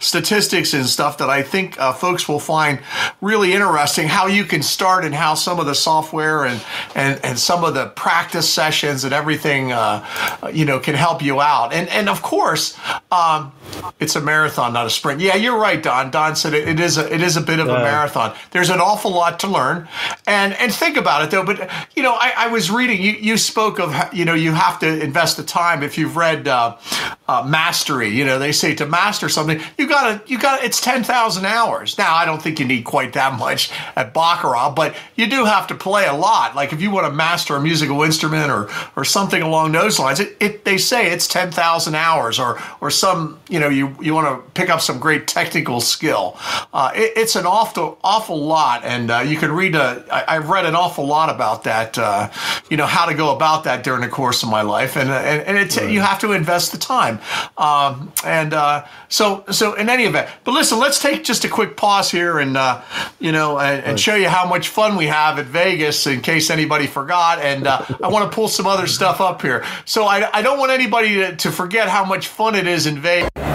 statistics 0.00 0.74
and 0.74 0.84
stuff 0.86 1.18
that 1.18 1.30
I 1.30 1.42
think 1.42 1.76
folks 1.76 2.28
will 2.28 2.40
find 2.40 2.80
really 3.20 3.52
interesting 3.52 4.08
how 4.08 4.26
you 4.26 4.44
can 4.44 4.62
start 4.62 5.04
and 5.04 5.14
how 5.14 5.34
some 5.34 5.60
of 5.60 5.66
the 5.66 5.74
software 5.74 6.44
and, 6.44 6.60
and, 6.94 7.20
and 7.24 7.35
some 7.38 7.64
of 7.64 7.74
the 7.74 7.86
practice 7.88 8.48
sessions 8.48 9.04
and 9.04 9.12
everything, 9.12 9.72
uh, 9.72 10.04
you 10.52 10.64
know, 10.64 10.78
can 10.78 10.94
help 10.94 11.22
you 11.22 11.40
out. 11.40 11.72
And 11.72 11.88
and 11.88 12.08
of 12.08 12.22
course, 12.22 12.78
um, 13.10 13.52
it's 14.00 14.16
a 14.16 14.20
marathon, 14.20 14.72
not 14.72 14.86
a 14.86 14.90
sprint. 14.90 15.20
Yeah, 15.20 15.36
you're 15.36 15.58
right, 15.58 15.82
Don. 15.82 16.10
Don 16.10 16.36
said 16.36 16.54
it, 16.54 16.68
it 16.68 16.80
is 16.80 16.98
a 16.98 17.12
it 17.12 17.20
is 17.20 17.36
a 17.36 17.40
bit 17.40 17.58
of 17.58 17.68
a 17.68 17.74
marathon. 17.74 18.34
There's 18.50 18.70
an 18.70 18.80
awful 18.80 19.10
lot 19.10 19.40
to 19.40 19.46
learn, 19.46 19.88
and 20.26 20.52
and 20.54 20.72
think 20.72 20.96
about 20.96 21.22
it 21.22 21.30
though. 21.30 21.44
But 21.44 21.70
you 21.94 22.02
know, 22.02 22.14
I, 22.14 22.32
I 22.36 22.46
was 22.48 22.70
reading. 22.70 23.00
You 23.00 23.12
you 23.12 23.36
spoke 23.36 23.78
of 23.78 23.94
you 24.12 24.24
know 24.24 24.34
you 24.34 24.52
have 24.52 24.78
to 24.80 25.02
invest 25.02 25.36
the 25.36 25.42
time. 25.42 25.82
If 25.82 25.98
you've 25.98 26.16
read 26.16 26.48
uh, 26.48 26.76
uh, 27.28 27.46
Mastery, 27.48 28.08
you 28.08 28.24
know 28.24 28.38
they 28.38 28.52
say 28.52 28.74
to 28.76 28.86
master 28.86 29.28
something, 29.28 29.60
you 29.78 29.88
gotta 29.88 30.22
you 30.26 30.38
gotta. 30.38 30.64
it's 30.64 30.80
ten 30.80 31.04
thousand 31.04 31.46
hours. 31.46 31.98
Now 31.98 32.14
I 32.14 32.24
don't 32.24 32.42
think 32.42 32.60
you 32.60 32.66
need 32.66 32.84
quite 32.84 33.12
that 33.14 33.38
much 33.38 33.70
at 33.96 34.12
Baccarat, 34.12 34.70
but 34.70 34.94
you 35.16 35.26
do 35.26 35.44
have 35.44 35.66
to 35.68 35.74
play 35.74 36.06
a 36.06 36.14
lot. 36.14 36.54
Like 36.54 36.72
if 36.72 36.80
you 36.80 36.90
want 36.90 37.06
to 37.06 37.12
master 37.12 37.56
a 37.56 37.60
musical 37.60 38.02
instrument 38.02 38.50
or 38.50 38.68
or 38.96 39.04
something 39.04 39.42
along 39.42 39.72
those 39.72 39.98
lines. 39.98 40.20
It, 40.20 40.36
it 40.40 40.64
they 40.64 40.78
say 40.78 41.10
it's 41.10 41.26
ten 41.26 41.50
thousand 41.50 41.94
hours 41.94 42.38
or 42.38 42.60
or 42.80 42.90
some 42.90 43.38
you 43.48 43.58
know 43.60 43.65
you 43.68 43.96
you 44.00 44.14
want 44.14 44.26
to 44.26 44.50
pick 44.52 44.70
up 44.70 44.80
some 44.80 44.98
great 44.98 45.26
technical 45.26 45.80
skill. 45.80 46.36
Uh, 46.72 46.92
it, 46.94 47.12
it's 47.16 47.36
an 47.36 47.46
awful 47.46 47.98
awful 48.04 48.38
lot, 48.38 48.84
and 48.84 49.10
uh, 49.10 49.18
you 49.20 49.36
can 49.36 49.50
read 49.50 49.74
a. 49.74 50.04
I, 50.10 50.36
I've 50.36 50.48
read 50.50 50.66
an 50.66 50.74
awful 50.74 51.06
lot 51.06 51.34
about 51.34 51.64
that. 51.64 51.98
Uh, 51.98 52.30
you 52.70 52.76
know 52.76 52.86
how 52.86 53.06
to 53.06 53.14
go 53.14 53.34
about 53.34 53.64
that 53.64 53.82
during 53.82 54.02
the 54.02 54.08
course 54.08 54.42
of 54.42 54.50
my 54.50 54.62
life, 54.62 54.96
and 54.96 55.10
and, 55.10 55.42
and 55.42 55.58
it's 55.58 55.76
right. 55.76 55.90
you 55.90 56.00
have 56.00 56.20
to 56.20 56.32
invest 56.32 56.72
the 56.72 56.78
time. 56.78 57.18
Um, 57.56 58.12
and 58.24 58.52
uh, 58.52 58.86
so 59.08 59.44
so 59.50 59.74
in 59.74 59.88
any 59.88 60.04
event, 60.04 60.28
but 60.44 60.52
listen, 60.52 60.78
let's 60.78 61.00
take 61.00 61.24
just 61.24 61.44
a 61.44 61.48
quick 61.48 61.76
pause 61.76 62.10
here 62.10 62.38
and 62.38 62.56
uh, 62.56 62.82
you 63.18 63.32
know 63.32 63.58
and, 63.58 63.84
and 63.84 64.00
show 64.00 64.14
you 64.14 64.28
how 64.28 64.46
much 64.46 64.68
fun 64.68 64.96
we 64.96 65.06
have 65.06 65.38
at 65.38 65.46
Vegas 65.46 66.06
in 66.06 66.20
case 66.20 66.50
anybody 66.50 66.86
forgot 66.86 67.06
forgot, 67.06 67.38
and 67.38 67.66
uh, 67.66 67.84
I 68.02 68.08
want 68.08 68.30
to 68.30 68.34
pull 68.34 68.48
some 68.48 68.66
other 68.66 68.86
stuff 68.86 69.20
up 69.20 69.40
here. 69.40 69.64
So 69.84 70.04
I, 70.04 70.28
I 70.36 70.42
don't 70.42 70.58
want 70.58 70.72
anybody 70.72 71.14
to, 71.14 71.36
to 71.36 71.52
forget 71.52 71.88
how 71.88 72.04
much 72.04 72.28
fun 72.28 72.54
it 72.54 72.66
is 72.66 72.86
in 72.86 72.98
Vegas. 72.98 73.45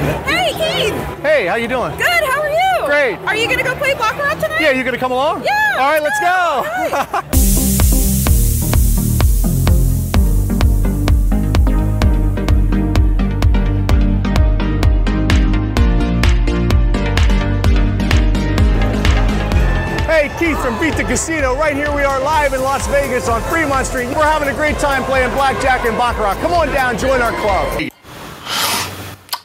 Hey, 0.52 0.84
Keith. 0.84 0.94
Hey, 1.22 1.46
how 1.48 1.56
you 1.56 1.70
doing? 1.70 1.96
Good. 1.98 2.08
How 2.08 2.42
are 2.42 2.50
you? 2.50 2.86
Great. 2.86 3.16
Are 3.26 3.36
you 3.38 3.48
gonna 3.48 3.64
go 3.64 3.74
play 3.76 3.94
baccarat 3.94 4.36
tonight? 4.36 4.60
Yeah, 4.60 4.72
you 4.72 4.84
gonna 4.84 4.98
come 4.98 5.14
along? 5.14 5.46
Yeah. 5.46 5.78
All 5.80 5.92
right, 5.92 6.04
let's 6.04 6.20
go. 6.20 6.64
Right. 6.66 7.28
Keith 20.38 20.60
from 20.60 20.80
Beat 20.80 20.96
the 20.96 21.04
Casino. 21.04 21.56
Right 21.56 21.76
here 21.76 21.94
we 21.94 22.02
are 22.02 22.20
live 22.20 22.54
in 22.54 22.62
Las 22.62 22.88
Vegas 22.88 23.30
on 23.30 23.42
Fremont 23.44 23.86
Street. 23.86 24.08
We're 24.08 24.24
having 24.24 24.50
a 24.50 24.54
great 24.54 24.76
time 24.80 25.04
playing 25.04 25.32
blackjack 25.34 25.86
and 25.86 25.96
baccarat. 25.98 26.36
Come 26.42 26.54
on 26.54 26.68
down, 26.70 26.98
join 26.98 27.22
our 27.22 27.32
club. 27.42 27.92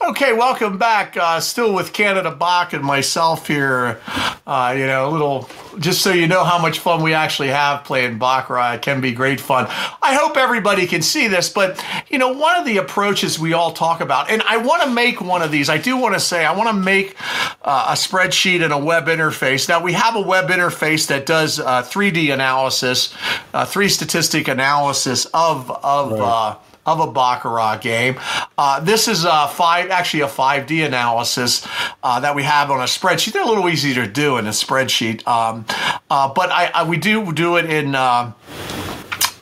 Okay, 0.08 0.32
welcome 0.32 0.78
back. 0.78 1.16
Uh, 1.16 1.40
still 1.40 1.75
with 1.75 1.92
Canada 1.92 2.30
Bach 2.30 2.72
and 2.72 2.84
myself 2.84 3.48
here. 3.48 4.00
Uh, 4.46 4.72
you 4.78 4.86
know, 4.86 5.08
a 5.08 5.10
little 5.10 5.50
just 5.80 6.00
so 6.00 6.12
you 6.12 6.28
know 6.28 6.44
how 6.44 6.60
much 6.60 6.78
fun 6.78 7.02
we 7.02 7.12
actually 7.12 7.48
have 7.48 7.82
playing 7.82 8.16
Baccarat. 8.16 8.75
It 8.75 8.82
can 8.82 9.00
be 9.00 9.10
great 9.10 9.40
fun. 9.40 9.66
I 9.68 10.14
hope 10.14 10.36
everybody 10.36 10.86
can 10.86 11.02
see 11.02 11.26
this, 11.26 11.48
but 11.48 11.84
you 12.08 12.18
know, 12.18 12.30
one 12.30 12.56
of 12.56 12.64
the 12.64 12.76
approaches 12.76 13.36
we 13.36 13.52
all 13.52 13.72
talk 13.72 14.00
about, 14.00 14.30
and 14.30 14.42
I 14.42 14.58
want 14.58 14.84
to 14.84 14.90
make 14.90 15.20
one 15.20 15.42
of 15.42 15.50
these. 15.50 15.68
I 15.68 15.78
do 15.78 15.96
want 15.96 16.14
to 16.14 16.20
say 16.20 16.44
I 16.44 16.54
want 16.54 16.68
to 16.68 16.80
make 16.80 17.16
uh, 17.62 17.88
a 17.88 17.94
spreadsheet 17.94 18.62
and 18.62 18.72
a 18.72 18.78
web 18.78 19.06
interface. 19.06 19.68
Now 19.68 19.82
we 19.82 19.92
have 19.94 20.14
a 20.14 20.22
web 20.22 20.50
interface 20.50 21.08
that 21.08 21.26
does 21.26 21.58
uh, 21.58 21.82
3D 21.82 22.32
analysis, 22.32 23.12
uh, 23.52 23.64
three 23.64 23.88
statistic 23.88 24.46
analysis 24.46 25.25
of 25.34 25.68
of. 25.82 26.12
Right 26.12 26.20
uh, 26.20 26.56
of 26.86 27.00
a 27.00 27.10
baccarat 27.10 27.78
game. 27.78 28.18
Uh, 28.56 28.80
this 28.80 29.08
is 29.08 29.24
a 29.24 29.48
five, 29.48 29.90
actually 29.90 30.20
a 30.22 30.28
5D 30.28 30.86
analysis 30.86 31.66
uh, 32.02 32.20
that 32.20 32.34
we 32.34 32.44
have 32.44 32.70
on 32.70 32.80
a 32.80 32.84
spreadsheet. 32.84 33.32
They're 33.32 33.42
a 33.42 33.46
little 33.46 33.68
easy 33.68 33.92
to 33.94 34.06
do 34.06 34.38
in 34.38 34.46
a 34.46 34.50
spreadsheet, 34.50 35.26
um, 35.26 35.66
uh, 36.08 36.32
but 36.32 36.50
I, 36.50 36.70
I, 36.72 36.84
we 36.84 36.96
do 36.96 37.32
do 37.32 37.56
it 37.56 37.66
in 37.66 37.94
uh, 37.94 38.32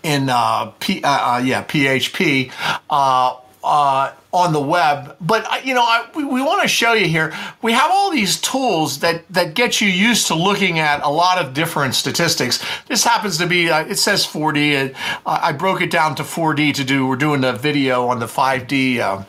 in 0.03 0.29
uh, 0.29 0.67
P, 0.81 1.03
uh, 1.03 1.09
uh, 1.09 1.39
yeah 1.39 1.65
PHP. 1.65 2.51
Uh, 3.65 4.13
on 4.35 4.53
the 4.53 4.61
web. 4.61 5.17
But 5.21 5.65
you 5.65 5.75
know, 5.75 5.83
I, 5.83 6.07
we, 6.15 6.25
we 6.25 6.43
want 6.43 6.61
to 6.61 6.69
show 6.69 6.93
you 6.93 7.07
here. 7.07 7.33
We 7.63 7.73
have 7.73 7.91
all 7.91 8.11
these 8.11 8.39
tools 8.41 8.99
that 8.99 9.27
that 9.33 9.55
get 9.55 9.81
you 9.81 9.89
used 9.89 10.27
to 10.27 10.35
looking 10.35 10.81
at 10.81 11.03
a 11.03 11.09
lot 11.09 11.39
of 11.39 11.55
different 11.55 11.95
statistics. 11.95 12.63
This 12.89 13.05
happens 13.05 13.39
to 13.39 13.47
be. 13.47 13.71
Uh, 13.71 13.87
it 13.87 13.95
says 13.95 14.27
4D. 14.27 14.95
Uh, 14.95 14.95
I 15.25 15.53
broke 15.53 15.81
it 15.81 15.91
down 15.91 16.15
to 16.17 16.25
4D 16.25 16.75
to 16.75 16.85
do. 16.85 17.07
We're 17.07 17.17
doing 17.17 17.41
the 17.41 17.53
video 17.53 18.09
on 18.09 18.19
the 18.19 18.27
5D 18.27 19.25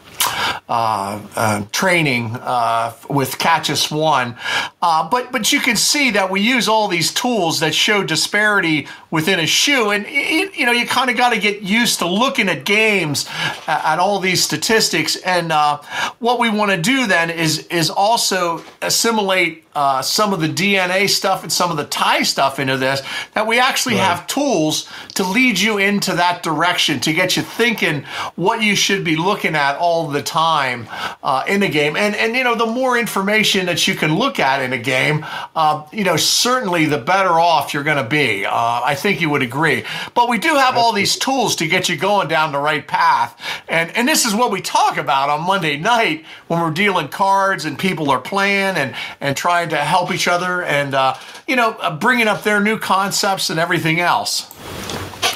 uh, 0.68 1.22
uh, 1.36 1.66
training 1.72 2.36
uh, 2.42 2.94
with 3.10 3.38
Catchus 3.38 3.92
One, 3.92 4.36
uh, 4.82 5.08
but 5.10 5.32
but 5.32 5.52
you 5.52 5.60
can 5.60 5.76
see 5.76 6.12
that 6.12 6.30
we 6.30 6.42
use 6.42 6.68
all 6.68 6.88
these 6.88 7.14
tools 7.14 7.60
that 7.60 7.76
show 7.76 8.04
disparity 8.04 8.88
within 9.12 9.40
a 9.40 9.48
shoe, 9.48 9.92
and 9.92 10.06
it, 10.08 10.56
you 10.56 10.66
know 10.66 10.72
you 10.72 10.86
kind 10.86 11.10
of 11.10 11.18
got 11.18 11.34
to 11.34 11.40
get 11.40 11.62
used 11.62 12.00
to 12.00 12.08
looking 12.08 12.50
at 12.50 12.66
games 12.66 13.28
at 13.68 14.00
all 14.00 14.20
these 14.20 14.44
statistics, 14.44 15.16
and 15.18 15.52
uh, 15.52 15.82
what 16.20 16.40
we 16.40 16.50
want 16.50 16.72
to 16.72 16.82
do 16.82 17.08
then 17.08 17.30
is 17.30 17.68
is 17.68 17.90
also 17.90 18.64
assimilate 18.82 19.66
uh, 19.76 20.02
some 20.02 20.34
of 20.34 20.40
the 20.40 20.48
DNA 20.48 21.10
stuff 21.10 21.44
and 21.44 21.52
some 21.52 21.70
of 21.70 21.78
the 21.78 21.84
tie 21.84 22.24
stuff 22.24 22.60
into 22.60 22.78
this, 22.78 23.02
that 23.34 23.46
we 23.46 23.60
actually 23.60 23.96
right. 23.96 24.04
have 24.04 24.26
tools 24.26 24.90
to 25.14 25.24
lead 25.24 25.60
you 25.60 25.78
into 25.78 26.14
that 26.14 26.42
direction 26.42 27.00
to 27.02 27.12
get 27.14 27.36
you 27.36 27.44
thinking 27.44 28.04
what 28.36 28.64
you 28.64 28.74
should 28.76 29.04
be 29.04 29.18
looking 29.18 29.54
at 29.54 29.78
all 29.78 30.05
the 30.12 30.24
time 30.24 30.88
uh, 31.24 31.44
in 31.48 31.64
a 31.64 31.70
game. 31.70 31.96
And 31.96 32.16
and 32.16 32.36
you 32.36 32.44
know, 32.44 32.56
the 32.56 32.66
more 32.66 32.98
information 32.98 33.66
that 33.68 33.88
you 33.88 33.96
can 33.96 34.16
look 34.16 34.40
at 34.40 34.62
in 34.62 34.74
a 34.74 34.78
game, 34.78 35.26
uh, 35.56 35.86
you 35.92 36.04
know, 36.04 36.18
certainly 36.18 36.86
the 36.86 36.98
better 36.98 37.40
off 37.40 37.74
you're 37.74 37.84
going 37.84 38.04
to 38.04 38.10
be. 38.10 38.46
Uh, 38.46 38.52
I 38.84 38.96
think 38.96 39.22
you 39.22 39.30
would 39.30 39.42
agree. 39.42 39.84
But 40.14 40.30
we 40.30 40.38
do 40.38 40.56
have 40.56 40.78
all 40.78 40.94
these 40.94 41.18
tools 41.18 41.56
to 41.58 41.68
get 41.68 41.90
you 41.90 41.98
going 41.98 42.28
down 42.28 42.52
the 42.52 42.60
right 42.60 42.86
path. 42.88 43.40
And 43.68 43.92
and 43.96 44.08
this 44.08 44.26
is 44.26 44.34
what 44.34 44.52
we 44.52 44.62
talk 44.62 44.98
about 44.98 45.30
on 45.30 45.42
Monday 45.42 45.78
night 45.78 46.26
when 46.48 46.62
we're 46.62 46.72
dealing 46.72 47.08
cards 47.08 47.66
and 47.66 47.78
people 47.78 48.10
are 48.12 48.20
playing 48.20 48.76
and 48.76 48.96
and 49.22 49.36
trying 49.36 49.70
to 49.70 49.78
help 49.78 50.12
each 50.12 50.28
other 50.28 50.64
and, 50.64 50.94
uh, 50.94 51.16
you 51.48 51.56
know, 51.56 51.72
uh, 51.80 51.96
bringing 51.96 52.28
up 52.28 52.44
their 52.44 52.60
new 52.60 52.78
concepts 52.78 53.50
and 53.50 53.60
everything 53.60 54.00
else. 54.00 54.52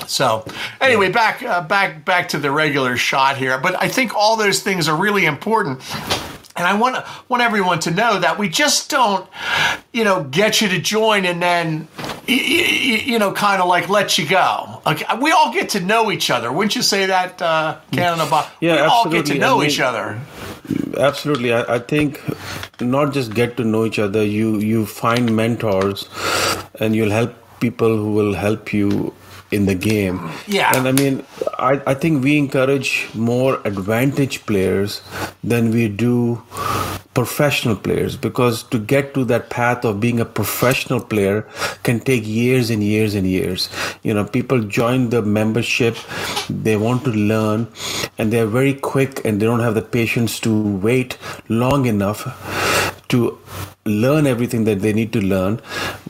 So, 0.10 0.44
anyway, 0.82 1.12
back 1.12 1.44
uh, 1.44 1.62
back 1.62 2.04
back 2.04 2.30
to 2.30 2.40
the 2.40 2.50
regular 2.50 2.98
shot 2.98 3.38
here. 3.38 3.60
But 3.60 3.82
I 3.82 3.88
think 3.88 4.16
all 4.16 4.36
those 4.38 4.62
things 4.62 4.88
are 4.88 4.98
really 4.98 5.26
important. 5.26 5.82
And 6.56 6.68
I 6.68 6.74
want 6.78 7.06
want 7.30 7.44
everyone 7.44 7.80
to 7.82 7.92
know 7.92 8.20
that 8.20 8.40
we 8.40 8.50
just 8.50 8.90
don't, 8.90 9.30
you 9.94 10.04
know, 10.04 10.24
get 10.24 10.62
you 10.62 10.70
to 10.70 10.80
join 10.80 11.26
and 11.26 11.42
then, 11.42 11.88
you, 12.28 12.36
you 12.36 13.20
know, 13.20 13.32
kind 13.32 13.62
of 13.62 13.70
like 13.70 13.88
let 13.88 14.18
you 14.18 14.28
go. 14.28 14.82
Okay, 14.88 15.06
we 15.22 15.32
all 15.32 15.54
get 15.54 15.70
to 15.70 15.80
know 15.80 16.12
each 16.12 16.32
other. 16.32 16.52
Wouldn't 16.52 16.76
you 16.76 16.82
say 16.82 17.06
that, 17.06 17.42
uh, 17.42 17.78
Canada? 17.92 18.26
Yeah, 18.60 18.76
we 18.76 18.82
absolutely. 18.82 18.90
all 18.90 19.10
get 19.12 19.26
to 19.28 19.38
know 19.38 19.58
I 19.58 19.60
mean, 19.60 19.70
each 19.70 19.80
other 19.80 20.20
absolutely 20.98 21.54
I, 21.54 21.76
I, 21.76 21.80
think 21.80 22.22
not 22.80 23.12
just 23.14 23.34
get 23.34 23.58
to 23.58 23.64
know 23.64 23.86
each 23.86 23.98
other 23.98 24.24
you 24.24 24.58
you 24.60 24.86
find 24.86 25.36
mentors 25.36 26.08
and 26.80 26.96
you'll 26.96 27.12
help 27.12 27.34
people 27.60 27.96
who 27.96 28.12
will 28.12 28.34
help 28.34 28.72
you 28.74 29.14
in 29.52 29.66
the 29.66 29.76
game. 29.76 30.30
Yeah. 30.48 30.76
And 30.76 30.88
i 30.88 30.92
mean 30.92 31.26
i, 31.58 31.82
I 31.86 31.94
think 31.94 32.24
we 32.24 32.38
encourage 32.38 33.10
more 33.14 33.62
advantage 33.66 34.46
players 34.46 35.02
than 35.44 35.72
we 35.72 35.88
do 35.88 36.42
professional 37.14 37.76
players 37.76 38.16
because 38.16 38.64
to 38.64 38.80
get 38.80 39.14
to 39.14 39.26
that 39.26 39.50
path 39.50 39.84
of 39.84 40.00
being 40.00 40.20
a 40.20 40.26
professional 40.26 41.02
player 41.02 41.42
can 41.84 42.00
take 42.00 42.26
years 42.26 42.70
and 42.70 42.84
years 42.84 43.16
and 43.16 43.28
years. 43.28 43.70
You 44.04 44.14
know 44.14 44.26
people 44.26 44.62
join 44.64 45.10
the 45.10 45.22
membership 45.22 45.98
they 46.50 46.78
want 46.78 47.04
to 47.06 47.12
learn 47.12 47.68
and 48.18 48.32
they're 48.32 48.48
very 48.60 48.74
quick 48.74 49.26
and 49.26 49.42
they 49.42 49.46
don't 49.46 49.60
have 49.60 49.76
the 49.76 49.82
patience 49.82 50.40
to 50.42 50.78
wait 50.78 51.18
long 51.50 51.86
enough 51.86 52.24
to 53.10 53.38
learn 53.90 54.28
everything 54.28 54.64
that 54.64 54.80
they 54.80 54.94
need 54.94 55.12
to 55.14 55.22
learn 55.22 55.58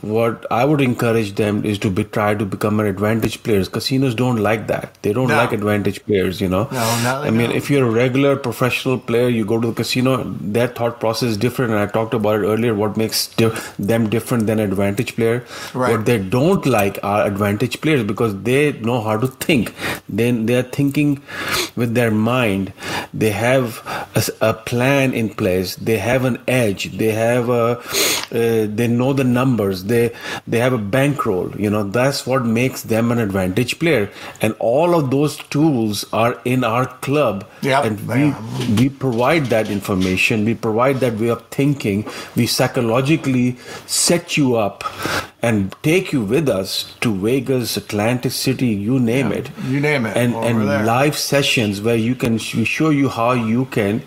what 0.02 0.46
i 0.50 0.64
would 0.64 0.80
encourage 0.80 1.34
them 1.34 1.64
is 1.64 1.78
to 1.78 1.90
be 1.90 2.04
try 2.04 2.34
to 2.34 2.44
become 2.44 2.80
an 2.80 2.86
advantage 2.86 3.42
players. 3.42 3.68
Casinos 3.68 4.14
don't 4.14 4.36
like 4.36 4.66
that. 4.66 4.94
They 5.02 5.12
don't 5.12 5.28
no. 5.28 5.36
like 5.36 5.52
advantage 5.52 6.04
players 6.04 6.40
you 6.40 6.48
know? 6.48 6.64
No, 6.72 7.02
no 7.04 7.22
i 7.22 7.30
mean 7.30 7.50
if 7.50 7.70
you're 7.70 7.86
a 7.86 7.90
regular 7.90 8.36
professional 8.36 8.98
player 8.98 9.28
you 9.28 9.44
go 9.44 9.60
to 9.60 9.68
the 9.68 9.74
casino 9.74 10.22
their 10.40 10.68
thought 10.68 11.00
process 11.00 11.30
is 11.30 11.36
different 11.36 11.72
and 11.72 11.80
i 11.80 11.86
talked 11.86 12.14
about 12.14 12.40
it 12.40 12.46
earlier 12.46 12.74
what 12.74 12.96
makes 12.96 13.26
them 13.78 14.08
different 14.10 14.46
than 14.46 14.58
advantage 14.58 15.16
player. 15.16 15.44
Right. 15.74 15.92
what 15.92 16.06
they 16.06 16.18
don't 16.18 16.66
like 16.66 16.98
are 17.02 17.26
advantage 17.26 17.80
players 17.80 18.04
because 18.04 18.40
they 18.42 18.72
know 18.72 19.00
how 19.00 19.16
to 19.16 19.26
think. 19.26 19.74
Then 20.08 20.46
they're 20.46 20.62
thinking 20.62 21.22
with 21.76 21.94
their 21.94 22.10
mind. 22.10 22.72
They 23.12 23.30
have 23.30 23.82
a, 24.14 24.50
a 24.50 24.54
plan 24.54 25.14
in 25.14 25.30
place. 25.30 25.76
They 25.76 25.98
have 25.98 26.24
an 26.24 26.38
edge. 26.46 26.96
They 26.96 27.12
have 27.12 27.48
a 27.48 27.69
uh, 27.78 28.66
they 28.78 28.88
know 28.88 29.12
the 29.12 29.24
numbers. 29.24 29.84
They 29.84 30.14
they 30.46 30.58
have 30.58 30.72
a 30.72 30.78
bankroll 30.78 31.50
you 31.58 31.70
know. 31.70 31.82
That's 31.82 32.26
what 32.26 32.44
makes 32.44 32.82
them 32.82 33.10
an 33.12 33.18
advantage 33.18 33.78
player. 33.78 34.10
And 34.40 34.54
all 34.58 34.94
of 34.94 35.10
those 35.10 35.36
tools 35.36 36.04
are 36.12 36.40
in 36.44 36.64
our 36.64 36.86
club. 36.86 37.46
Yeah 37.62 37.82
and 37.82 38.00
we 38.08 38.34
we 38.76 38.88
provide 38.88 39.46
that 39.46 39.70
information. 39.70 40.44
We 40.44 40.54
provide 40.54 41.00
that 41.00 41.14
way 41.14 41.28
of 41.28 41.46
thinking. 41.48 42.06
We 42.36 42.46
psychologically 42.46 43.56
set 43.86 44.36
you 44.36 44.56
up 44.56 44.84
and 45.42 45.74
take 45.82 46.12
you 46.12 46.22
with 46.22 46.48
us 46.48 46.94
to 47.00 47.14
Vegas, 47.14 47.76
Atlantic 47.76 48.32
City, 48.32 48.66
you 48.66 48.98
name 48.98 49.30
yeah, 49.30 49.38
it. 49.38 49.50
You 49.68 49.80
name 49.80 50.06
it. 50.06 50.16
And 50.16 50.34
and 50.34 50.68
there. 50.68 50.84
live 50.84 51.16
sessions 51.16 51.80
where 51.80 51.96
you 51.96 52.14
can 52.14 52.34
we 52.34 52.64
show 52.64 52.90
you 52.90 53.08
how 53.08 53.32
you 53.32 53.64
can 53.66 54.02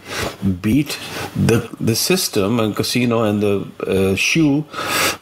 beat 0.61 0.99
the 1.35 1.69
the 1.79 1.95
system 1.95 2.59
and 2.59 2.75
casino 2.75 3.23
and 3.23 3.41
the 3.41 3.67
uh, 3.87 4.15
shoe, 4.15 4.65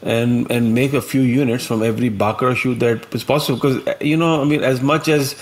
and 0.02 0.52
and 0.52 0.74
make 0.74 0.94
a 0.94 1.02
few 1.02 1.22
units 1.22 1.66
from 1.66 1.82
every 1.82 2.10
baccarat 2.10 2.56
shoe 2.56 2.76
that 2.76 3.14
is 3.16 3.24
possible. 3.24 3.58
Because 3.58 4.02
you 4.02 4.18
know, 4.18 4.42
I 4.42 4.46
mean, 4.46 4.64
as 4.64 4.82
much 4.82 5.08
as 5.08 5.36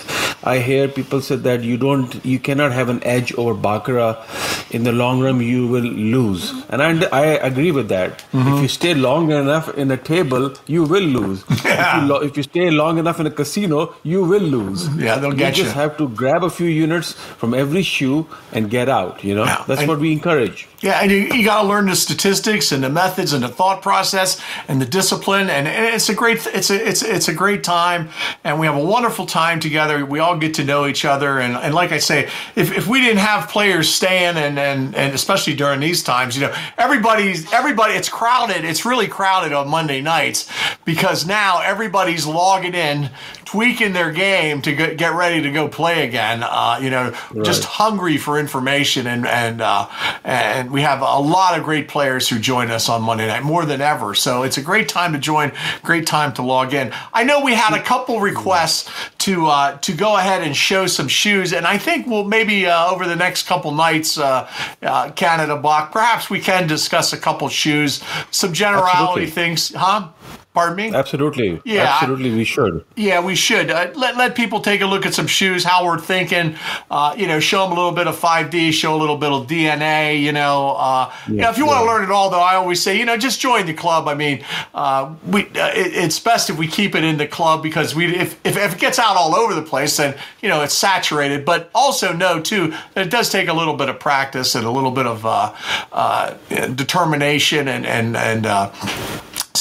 I 0.44 0.58
hear 0.58 0.86
people 0.86 1.20
say 1.20 1.36
that 1.36 1.62
you 1.64 1.76
don't, 1.76 2.24
you 2.24 2.38
cannot 2.38 2.72
have 2.72 2.88
an 2.88 3.02
edge 3.02 3.34
over 3.34 3.54
baccarat 3.54 4.24
in 4.70 4.84
the 4.84 4.92
long 4.92 5.20
run, 5.20 5.40
you 5.40 5.66
will 5.66 5.82
lose, 5.82 6.52
and 6.68 6.80
I 6.80 6.90
I 7.10 7.26
agree 7.50 7.72
with 7.72 7.88
that. 7.88 8.18
Mm-hmm. 8.32 8.54
If 8.54 8.62
you 8.62 8.68
stay 8.68 8.94
long 8.94 9.32
enough 9.32 9.74
in 9.74 9.90
a 9.90 9.96
table 9.96 10.54
you 10.66 10.84
will 10.84 11.02
lose. 11.02 11.44
Yeah. 11.64 11.96
If, 11.96 12.02
you 12.02 12.08
lo- 12.08 12.20
if, 12.20 12.36
you 12.36 12.42
stay 12.42 12.70
long 12.70 12.98
enough 12.98 13.20
in 13.20 13.26
a 13.26 13.30
casino, 13.30 13.94
you 14.02 14.24
will 14.24 14.40
lose. 14.40 14.88
Yeah, 14.96 15.18
they'll 15.18 15.32
get 15.32 15.56
you. 15.56 15.62
You 15.62 15.64
just 15.64 15.76
have 15.76 15.96
to 15.98 16.08
grab 16.08 16.42
a 16.42 16.50
few 16.50 16.68
units 16.68 17.12
from 17.12 17.54
every 17.54 17.82
shoe 17.82 18.26
and 18.52 18.70
get 18.70 18.88
out. 18.88 19.22
You 19.22 19.34
know, 19.34 19.44
yeah. 19.44 19.64
that's 19.66 19.80
and, 19.80 19.88
what 19.88 19.98
we 19.98 20.12
encourage. 20.12 20.68
Yeah, 20.80 21.00
and 21.02 21.10
you, 21.10 21.18
you 21.18 21.44
got 21.44 21.62
to 21.62 21.68
learn 21.68 21.86
the 21.86 21.96
statistics 21.96 22.72
and 22.72 22.82
the 22.82 22.88
methods 22.88 23.34
and 23.34 23.44
the 23.44 23.48
thought 23.48 23.82
process 23.82 24.40
and 24.66 24.80
the 24.80 24.86
discipline, 24.86 25.50
and 25.50 25.68
it's 25.68 26.08
a 26.08 26.14
great 26.14 26.46
it's 26.46 26.70
a 26.70 26.88
it's 26.88 27.02
it's 27.02 27.28
a 27.28 27.34
great 27.34 27.62
time, 27.62 28.08
and 28.44 28.58
we 28.58 28.66
have 28.66 28.76
a 28.76 28.84
wonderful 28.84 29.26
time 29.26 29.60
together. 29.60 30.06
We 30.06 30.20
all 30.20 30.38
get 30.38 30.54
to 30.54 30.64
know 30.64 30.86
each 30.86 31.04
other, 31.04 31.38
and, 31.38 31.54
and 31.56 31.74
like 31.74 31.92
I 31.92 31.98
say, 31.98 32.28
if, 32.56 32.72
if 32.76 32.86
we 32.86 33.00
didn't 33.00 33.18
have 33.18 33.48
players 33.48 33.92
staying, 33.92 34.36
and, 34.36 34.58
and 34.58 34.94
and 34.94 35.14
especially 35.14 35.54
during 35.54 35.80
these 35.80 36.02
times, 36.02 36.34
you 36.36 36.46
know, 36.46 36.54
everybody's 36.78 37.52
everybody 37.52 37.94
it's 37.94 38.08
crowded. 38.08 38.64
It's 38.64 38.86
really 38.86 39.08
crowded 39.08 39.52
on 39.52 39.68
Monday 39.68 40.00
nights 40.00 40.49
because 40.84 41.26
now 41.26 41.60
everybody's 41.60 42.26
logging 42.26 42.74
in 42.74 43.10
tweaking 43.50 43.92
their 43.92 44.12
game 44.12 44.62
to 44.62 44.72
get 44.72 45.12
ready 45.12 45.42
to 45.42 45.50
go 45.50 45.66
play 45.66 46.06
again. 46.06 46.40
Uh, 46.44 46.78
you 46.80 46.88
know, 46.88 47.12
right. 47.32 47.44
just 47.44 47.64
hungry 47.64 48.16
for 48.16 48.38
information, 48.38 49.08
and 49.08 49.26
and 49.26 49.60
uh, 49.60 49.88
and 50.22 50.70
we 50.70 50.82
have 50.82 51.00
a 51.00 51.18
lot 51.18 51.58
of 51.58 51.64
great 51.64 51.88
players 51.88 52.28
who 52.28 52.38
join 52.38 52.70
us 52.70 52.88
on 52.88 53.02
Monday 53.02 53.26
night 53.26 53.42
more 53.42 53.64
than 53.64 53.80
ever. 53.80 54.14
So 54.14 54.44
it's 54.44 54.56
a 54.56 54.62
great 54.62 54.88
time 54.88 55.12
to 55.14 55.18
join, 55.18 55.50
great 55.82 56.06
time 56.06 56.32
to 56.34 56.42
log 56.42 56.74
in. 56.74 56.92
I 57.12 57.24
know 57.24 57.44
we 57.44 57.54
had 57.54 57.76
a 57.76 57.82
couple 57.82 58.20
requests 58.20 58.88
to 59.18 59.46
uh, 59.48 59.78
to 59.78 59.92
go 59.94 60.16
ahead 60.16 60.42
and 60.42 60.56
show 60.56 60.86
some 60.86 61.08
shoes, 61.08 61.52
and 61.52 61.66
I 61.66 61.76
think 61.76 62.06
we'll 62.06 62.24
maybe 62.24 62.66
uh, 62.66 62.88
over 62.88 63.08
the 63.08 63.16
next 63.16 63.48
couple 63.48 63.72
nights, 63.72 64.16
uh, 64.16 64.48
uh, 64.80 65.10
Canada 65.10 65.56
Bach, 65.56 65.90
perhaps 65.90 66.30
we 66.30 66.38
can 66.38 66.68
discuss 66.68 67.12
a 67.12 67.18
couple 67.18 67.48
shoes, 67.48 68.00
some 68.30 68.52
generality 68.52 69.24
Absolutely. 69.24 69.30
things, 69.30 69.74
huh? 69.74 70.10
Pardon 70.52 70.76
me? 70.76 70.92
Absolutely. 70.92 71.62
Yeah. 71.64 71.82
Absolutely, 71.82 72.32
we 72.32 72.42
should. 72.42 72.84
Yeah, 72.96 73.24
we 73.24 73.36
should. 73.36 73.70
Uh, 73.70 73.92
let, 73.94 74.16
let 74.16 74.34
people 74.34 74.60
take 74.60 74.80
a 74.80 74.86
look 74.86 75.06
at 75.06 75.14
some 75.14 75.28
shoes, 75.28 75.62
how 75.62 75.86
we're 75.86 76.00
thinking. 76.00 76.56
Uh, 76.90 77.14
you 77.16 77.28
know, 77.28 77.38
show 77.38 77.62
them 77.62 77.70
a 77.70 77.74
little 77.76 77.92
bit 77.92 78.08
of 78.08 78.18
5D, 78.18 78.72
show 78.72 78.96
a 78.96 78.98
little 78.98 79.16
bit 79.16 79.30
of 79.30 79.46
DNA, 79.46 80.20
you 80.20 80.32
know. 80.32 80.70
Uh, 80.76 81.12
yeah, 81.28 81.32
you 81.32 81.36
know, 81.36 81.50
if 81.50 81.56
you 81.56 81.66
yeah. 81.66 81.70
want 81.70 81.84
to 81.84 81.86
learn 81.86 82.02
it 82.02 82.10
all, 82.10 82.30
though, 82.30 82.40
I 82.40 82.56
always 82.56 82.82
say, 82.82 82.98
you 82.98 83.04
know, 83.04 83.16
just 83.16 83.40
join 83.40 83.64
the 83.64 83.74
club. 83.74 84.08
I 84.08 84.14
mean, 84.14 84.44
uh, 84.74 85.14
we 85.24 85.42
it, 85.42 85.52
it's 85.54 86.18
best 86.18 86.50
if 86.50 86.58
we 86.58 86.66
keep 86.66 86.96
it 86.96 87.04
in 87.04 87.16
the 87.16 87.28
club 87.28 87.62
because 87.62 87.94
we 87.94 88.12
if, 88.16 88.40
if, 88.44 88.56
if, 88.56 88.74
it 88.74 88.80
gets 88.80 88.98
out 88.98 89.16
all 89.16 89.36
over 89.36 89.54
the 89.54 89.62
place, 89.62 89.98
then, 89.98 90.18
you 90.42 90.48
know, 90.48 90.62
it's 90.62 90.74
saturated. 90.74 91.44
But 91.44 91.70
also 91.76 92.12
know, 92.12 92.40
too, 92.40 92.74
that 92.94 93.06
it 93.06 93.10
does 93.10 93.30
take 93.30 93.46
a 93.46 93.54
little 93.54 93.74
bit 93.74 93.88
of 93.88 94.00
practice 94.00 94.56
and 94.56 94.66
a 94.66 94.70
little 94.70 94.90
bit 94.90 95.06
of 95.06 95.24
uh, 95.24 95.54
uh, 95.92 96.34
determination 96.74 97.68
and, 97.68 97.86
and, 97.86 98.16
and 98.16 98.46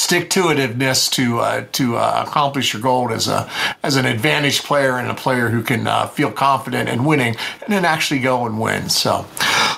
stick 0.10 0.28
to 0.28 0.46
itiveness 0.46 1.08
to 1.08 1.38
uh, 1.38 1.64
to 1.72 1.96
uh, 1.96 2.24
accomplish 2.26 2.74
your 2.74 2.82
goal 2.82 3.12
as 3.12 3.28
a 3.28 3.48
as 3.84 3.96
an 3.96 4.08
advantage 4.08 4.64
player 4.64 4.98
and 4.98 5.08
a 5.08 5.14
player 5.14 5.50
who 5.50 5.62
can 5.62 5.86
uh, 5.86 6.08
feel 6.08 6.32
confident 6.32 6.90
in 6.90 7.06
winning 7.06 7.36
and 7.62 7.72
then 7.72 7.86
actually 7.86 8.20
go 8.20 8.48
and 8.48 8.60
win. 8.60 8.90
So, 8.90 9.24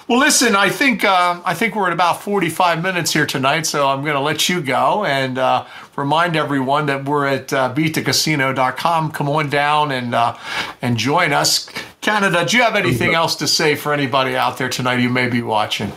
well, 0.08 0.20
listen, 0.20 0.56
I 0.56 0.70
think 0.70 1.04
uh, 1.04 1.42
I 1.44 1.54
think 1.54 1.76
we're 1.76 1.88
at 1.88 1.92
about 1.92 2.24
45 2.24 2.82
minutes 2.82 3.12
here 3.12 3.26
tonight, 3.26 3.66
so 3.66 3.90
I'm 3.90 4.04
going 4.04 4.16
to 4.16 4.22
let 4.22 4.48
you 4.48 4.62
go 4.62 5.04
and 5.04 5.38
uh, 5.38 5.66
remind 5.98 6.38
everyone 6.38 6.86
that 6.86 7.04
we're 7.04 7.28
at 7.28 7.52
uh, 7.52 7.74
beatthecasino.com. 7.76 9.12
Come 9.12 9.28
on 9.28 9.50
down 9.50 9.92
and 9.92 10.16
uh, 10.16 10.38
and 10.82 10.96
join 10.96 11.34
us. 11.34 11.70
Canada, 12.00 12.46
do 12.46 12.56
you 12.56 12.64
have 12.64 12.78
anything 12.78 13.16
else 13.16 13.36
to 13.36 13.48
say 13.50 13.76
for 13.76 13.94
anybody 13.94 14.38
out 14.38 14.58
there 14.58 14.70
tonight 14.70 15.02
who 15.02 15.10
may 15.10 15.28
be 15.28 15.42
watching? 15.42 15.92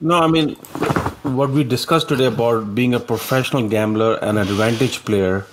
No, 0.00 0.18
I 0.18 0.26
mean 0.26 0.56
what 1.36 1.50
we 1.50 1.62
discussed 1.62 2.08
today 2.08 2.26
about 2.26 2.74
being 2.74 2.94
a 2.94 3.00
professional 3.00 3.68
gambler 3.68 4.14
and 4.22 4.38
advantage 4.38 5.04
player 5.04 5.46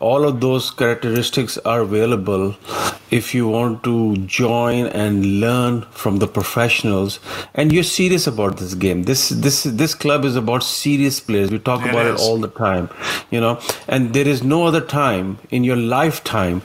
all 0.00 0.24
of 0.24 0.40
those 0.40 0.70
characteristics 0.70 1.56
are 1.58 1.80
available 1.80 2.56
if 3.18 3.32
you 3.34 3.46
want 3.46 3.82
to 3.84 4.16
join 4.26 4.86
and 4.86 5.40
learn 5.40 5.82
from 6.02 6.18
the 6.18 6.26
professionals 6.26 7.18
and 7.54 7.72
you're 7.72 7.88
serious 7.90 8.26
about 8.26 8.56
this 8.56 8.74
game 8.74 9.04
this 9.10 9.28
this 9.46 9.62
this 9.82 9.94
club 9.94 10.24
is 10.24 10.36
about 10.36 10.62
serious 10.62 11.20
players 11.20 11.50
we 11.50 11.58
talk 11.58 11.84
it 11.84 11.90
about 11.90 12.06
is. 12.06 12.20
it 12.20 12.24
all 12.24 12.38
the 12.38 12.48
time 12.48 12.88
you 13.30 13.40
know 13.40 13.52
and 13.86 14.14
there 14.14 14.26
is 14.26 14.42
no 14.42 14.64
other 14.64 14.80
time 14.80 15.38
in 15.50 15.62
your 15.64 15.76
lifetime 15.76 16.62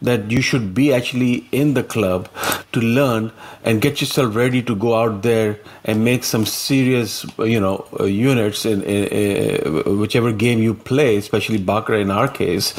that 0.00 0.30
you 0.30 0.40
should 0.40 0.72
be 0.72 0.92
actually 0.92 1.34
in 1.52 1.74
the 1.74 1.82
club 1.82 2.28
to 2.72 2.80
learn 2.80 3.30
and 3.64 3.82
get 3.82 4.00
yourself 4.00 4.34
ready 4.34 4.62
to 4.62 4.74
go 4.76 4.94
out 4.98 5.22
there 5.22 5.58
and 5.84 6.04
make 6.04 6.24
some 6.24 6.46
serious 6.46 7.26
you 7.38 7.60
know 7.60 7.86
uh, 7.98 8.04
units 8.04 8.64
in, 8.64 8.82
in, 8.84 9.04
in, 9.06 9.98
whichever 9.98 10.32
game 10.32 10.60
you 10.60 10.72
play 10.72 11.16
especially 11.16 11.58
baccarat 11.58 11.98
in 11.98 12.10
our 12.10 12.28
case 12.28 12.72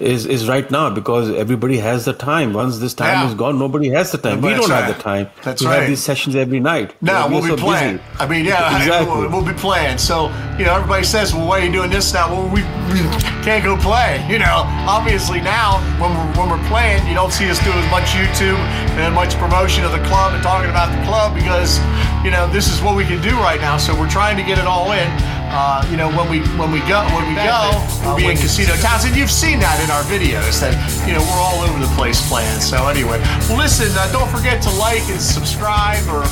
is 0.00 0.26
is 0.26 0.48
right 0.48 0.70
now 0.70 0.88
because 0.90 1.30
everybody 1.30 1.78
has 1.78 2.04
the 2.04 2.12
time. 2.12 2.52
Once 2.62 2.78
this 2.78 2.94
time 2.94 3.08
yeah. 3.08 3.28
is 3.28 3.34
gone, 3.34 3.58
nobody 3.58 3.88
has 3.88 4.12
the 4.12 4.18
time. 4.18 4.40
we 4.40 4.50
don't 4.50 4.70
right. 4.70 4.84
have 4.84 4.96
the 4.96 5.02
time. 5.02 5.28
That's 5.42 5.62
we 5.62 5.66
right. 5.66 5.80
have 5.80 5.88
these 5.88 6.00
sessions 6.00 6.36
every 6.36 6.60
night. 6.60 6.94
No, 7.02 7.26
we'll 7.28 7.42
be 7.42 7.48
so 7.48 7.56
playing. 7.56 7.96
Busy. 7.96 8.08
I 8.20 8.26
mean, 8.28 8.44
yeah, 8.44 8.76
exactly. 8.78 9.10
we'll, 9.10 9.30
we'll, 9.30 9.44
be 9.44 9.58
playing. 9.58 9.98
So 9.98 10.30
you 10.58 10.64
know, 10.64 10.76
everybody 10.76 11.02
says, 11.02 11.34
"Well, 11.34 11.48
why 11.48 11.58
are 11.58 11.64
you 11.64 11.72
doing 11.72 11.90
this 11.90 12.14
now?" 12.14 12.30
Well, 12.30 12.46
we, 12.54 12.62
we 12.94 13.02
can't 13.42 13.64
go 13.64 13.76
play. 13.76 14.24
You 14.30 14.38
know, 14.38 14.62
obviously 14.86 15.40
now 15.40 15.82
when 15.98 16.14
we're 16.14 16.30
when 16.38 16.50
we're 16.54 16.68
playing, 16.68 17.04
you 17.08 17.14
don't 17.14 17.32
see 17.32 17.50
us 17.50 17.58
do 17.64 17.72
as 17.72 17.90
much 17.90 18.14
YouTube 18.14 18.62
and 18.94 19.12
much 19.12 19.34
promotion 19.42 19.82
of 19.82 19.90
the 19.90 20.02
club 20.06 20.34
and 20.34 20.42
talking 20.42 20.70
about 20.70 20.94
the 20.94 21.02
club 21.04 21.34
because 21.34 21.82
you 22.22 22.30
know 22.30 22.46
this 22.52 22.70
is 22.70 22.80
what 22.80 22.94
we 22.94 23.04
can 23.04 23.20
do 23.22 23.34
right 23.42 23.60
now. 23.60 23.76
So 23.76 23.98
we're 23.98 24.10
trying 24.10 24.36
to 24.36 24.44
get 24.44 24.58
it 24.58 24.66
all 24.66 24.92
in. 24.92 25.10
Uh, 25.54 25.86
you 25.90 25.98
know, 25.98 26.08
when 26.16 26.28
we 26.30 26.40
when 26.56 26.72
we 26.72 26.80
go 26.88 27.04
when 27.12 27.28
we 27.28 27.34
go, 27.36 27.76
we'll 28.04 28.16
be 28.16 28.24
in 28.24 28.36
casino 28.36 28.72
towns, 28.80 29.04
and 29.04 29.14
you've 29.14 29.30
seen 29.30 29.60
that 29.60 29.76
in 29.84 29.90
our 29.92 30.00
videos 30.08 30.60
that 30.64 30.72
you 31.06 31.12
know 31.12 31.20
we're 31.20 31.42
all 31.44 31.60
over 31.60 31.78
the 31.78 31.92
place 31.94 32.26
playing. 32.26 32.60
So 32.60 32.88
anyway, 32.88 33.20
listen, 33.52 33.92
uh, 33.92 34.10
don't 34.12 34.30
forget 34.32 34.62
to 34.62 34.70
like 34.80 35.04
and 35.12 35.20
subscribe 35.20 36.08
or 36.08 36.24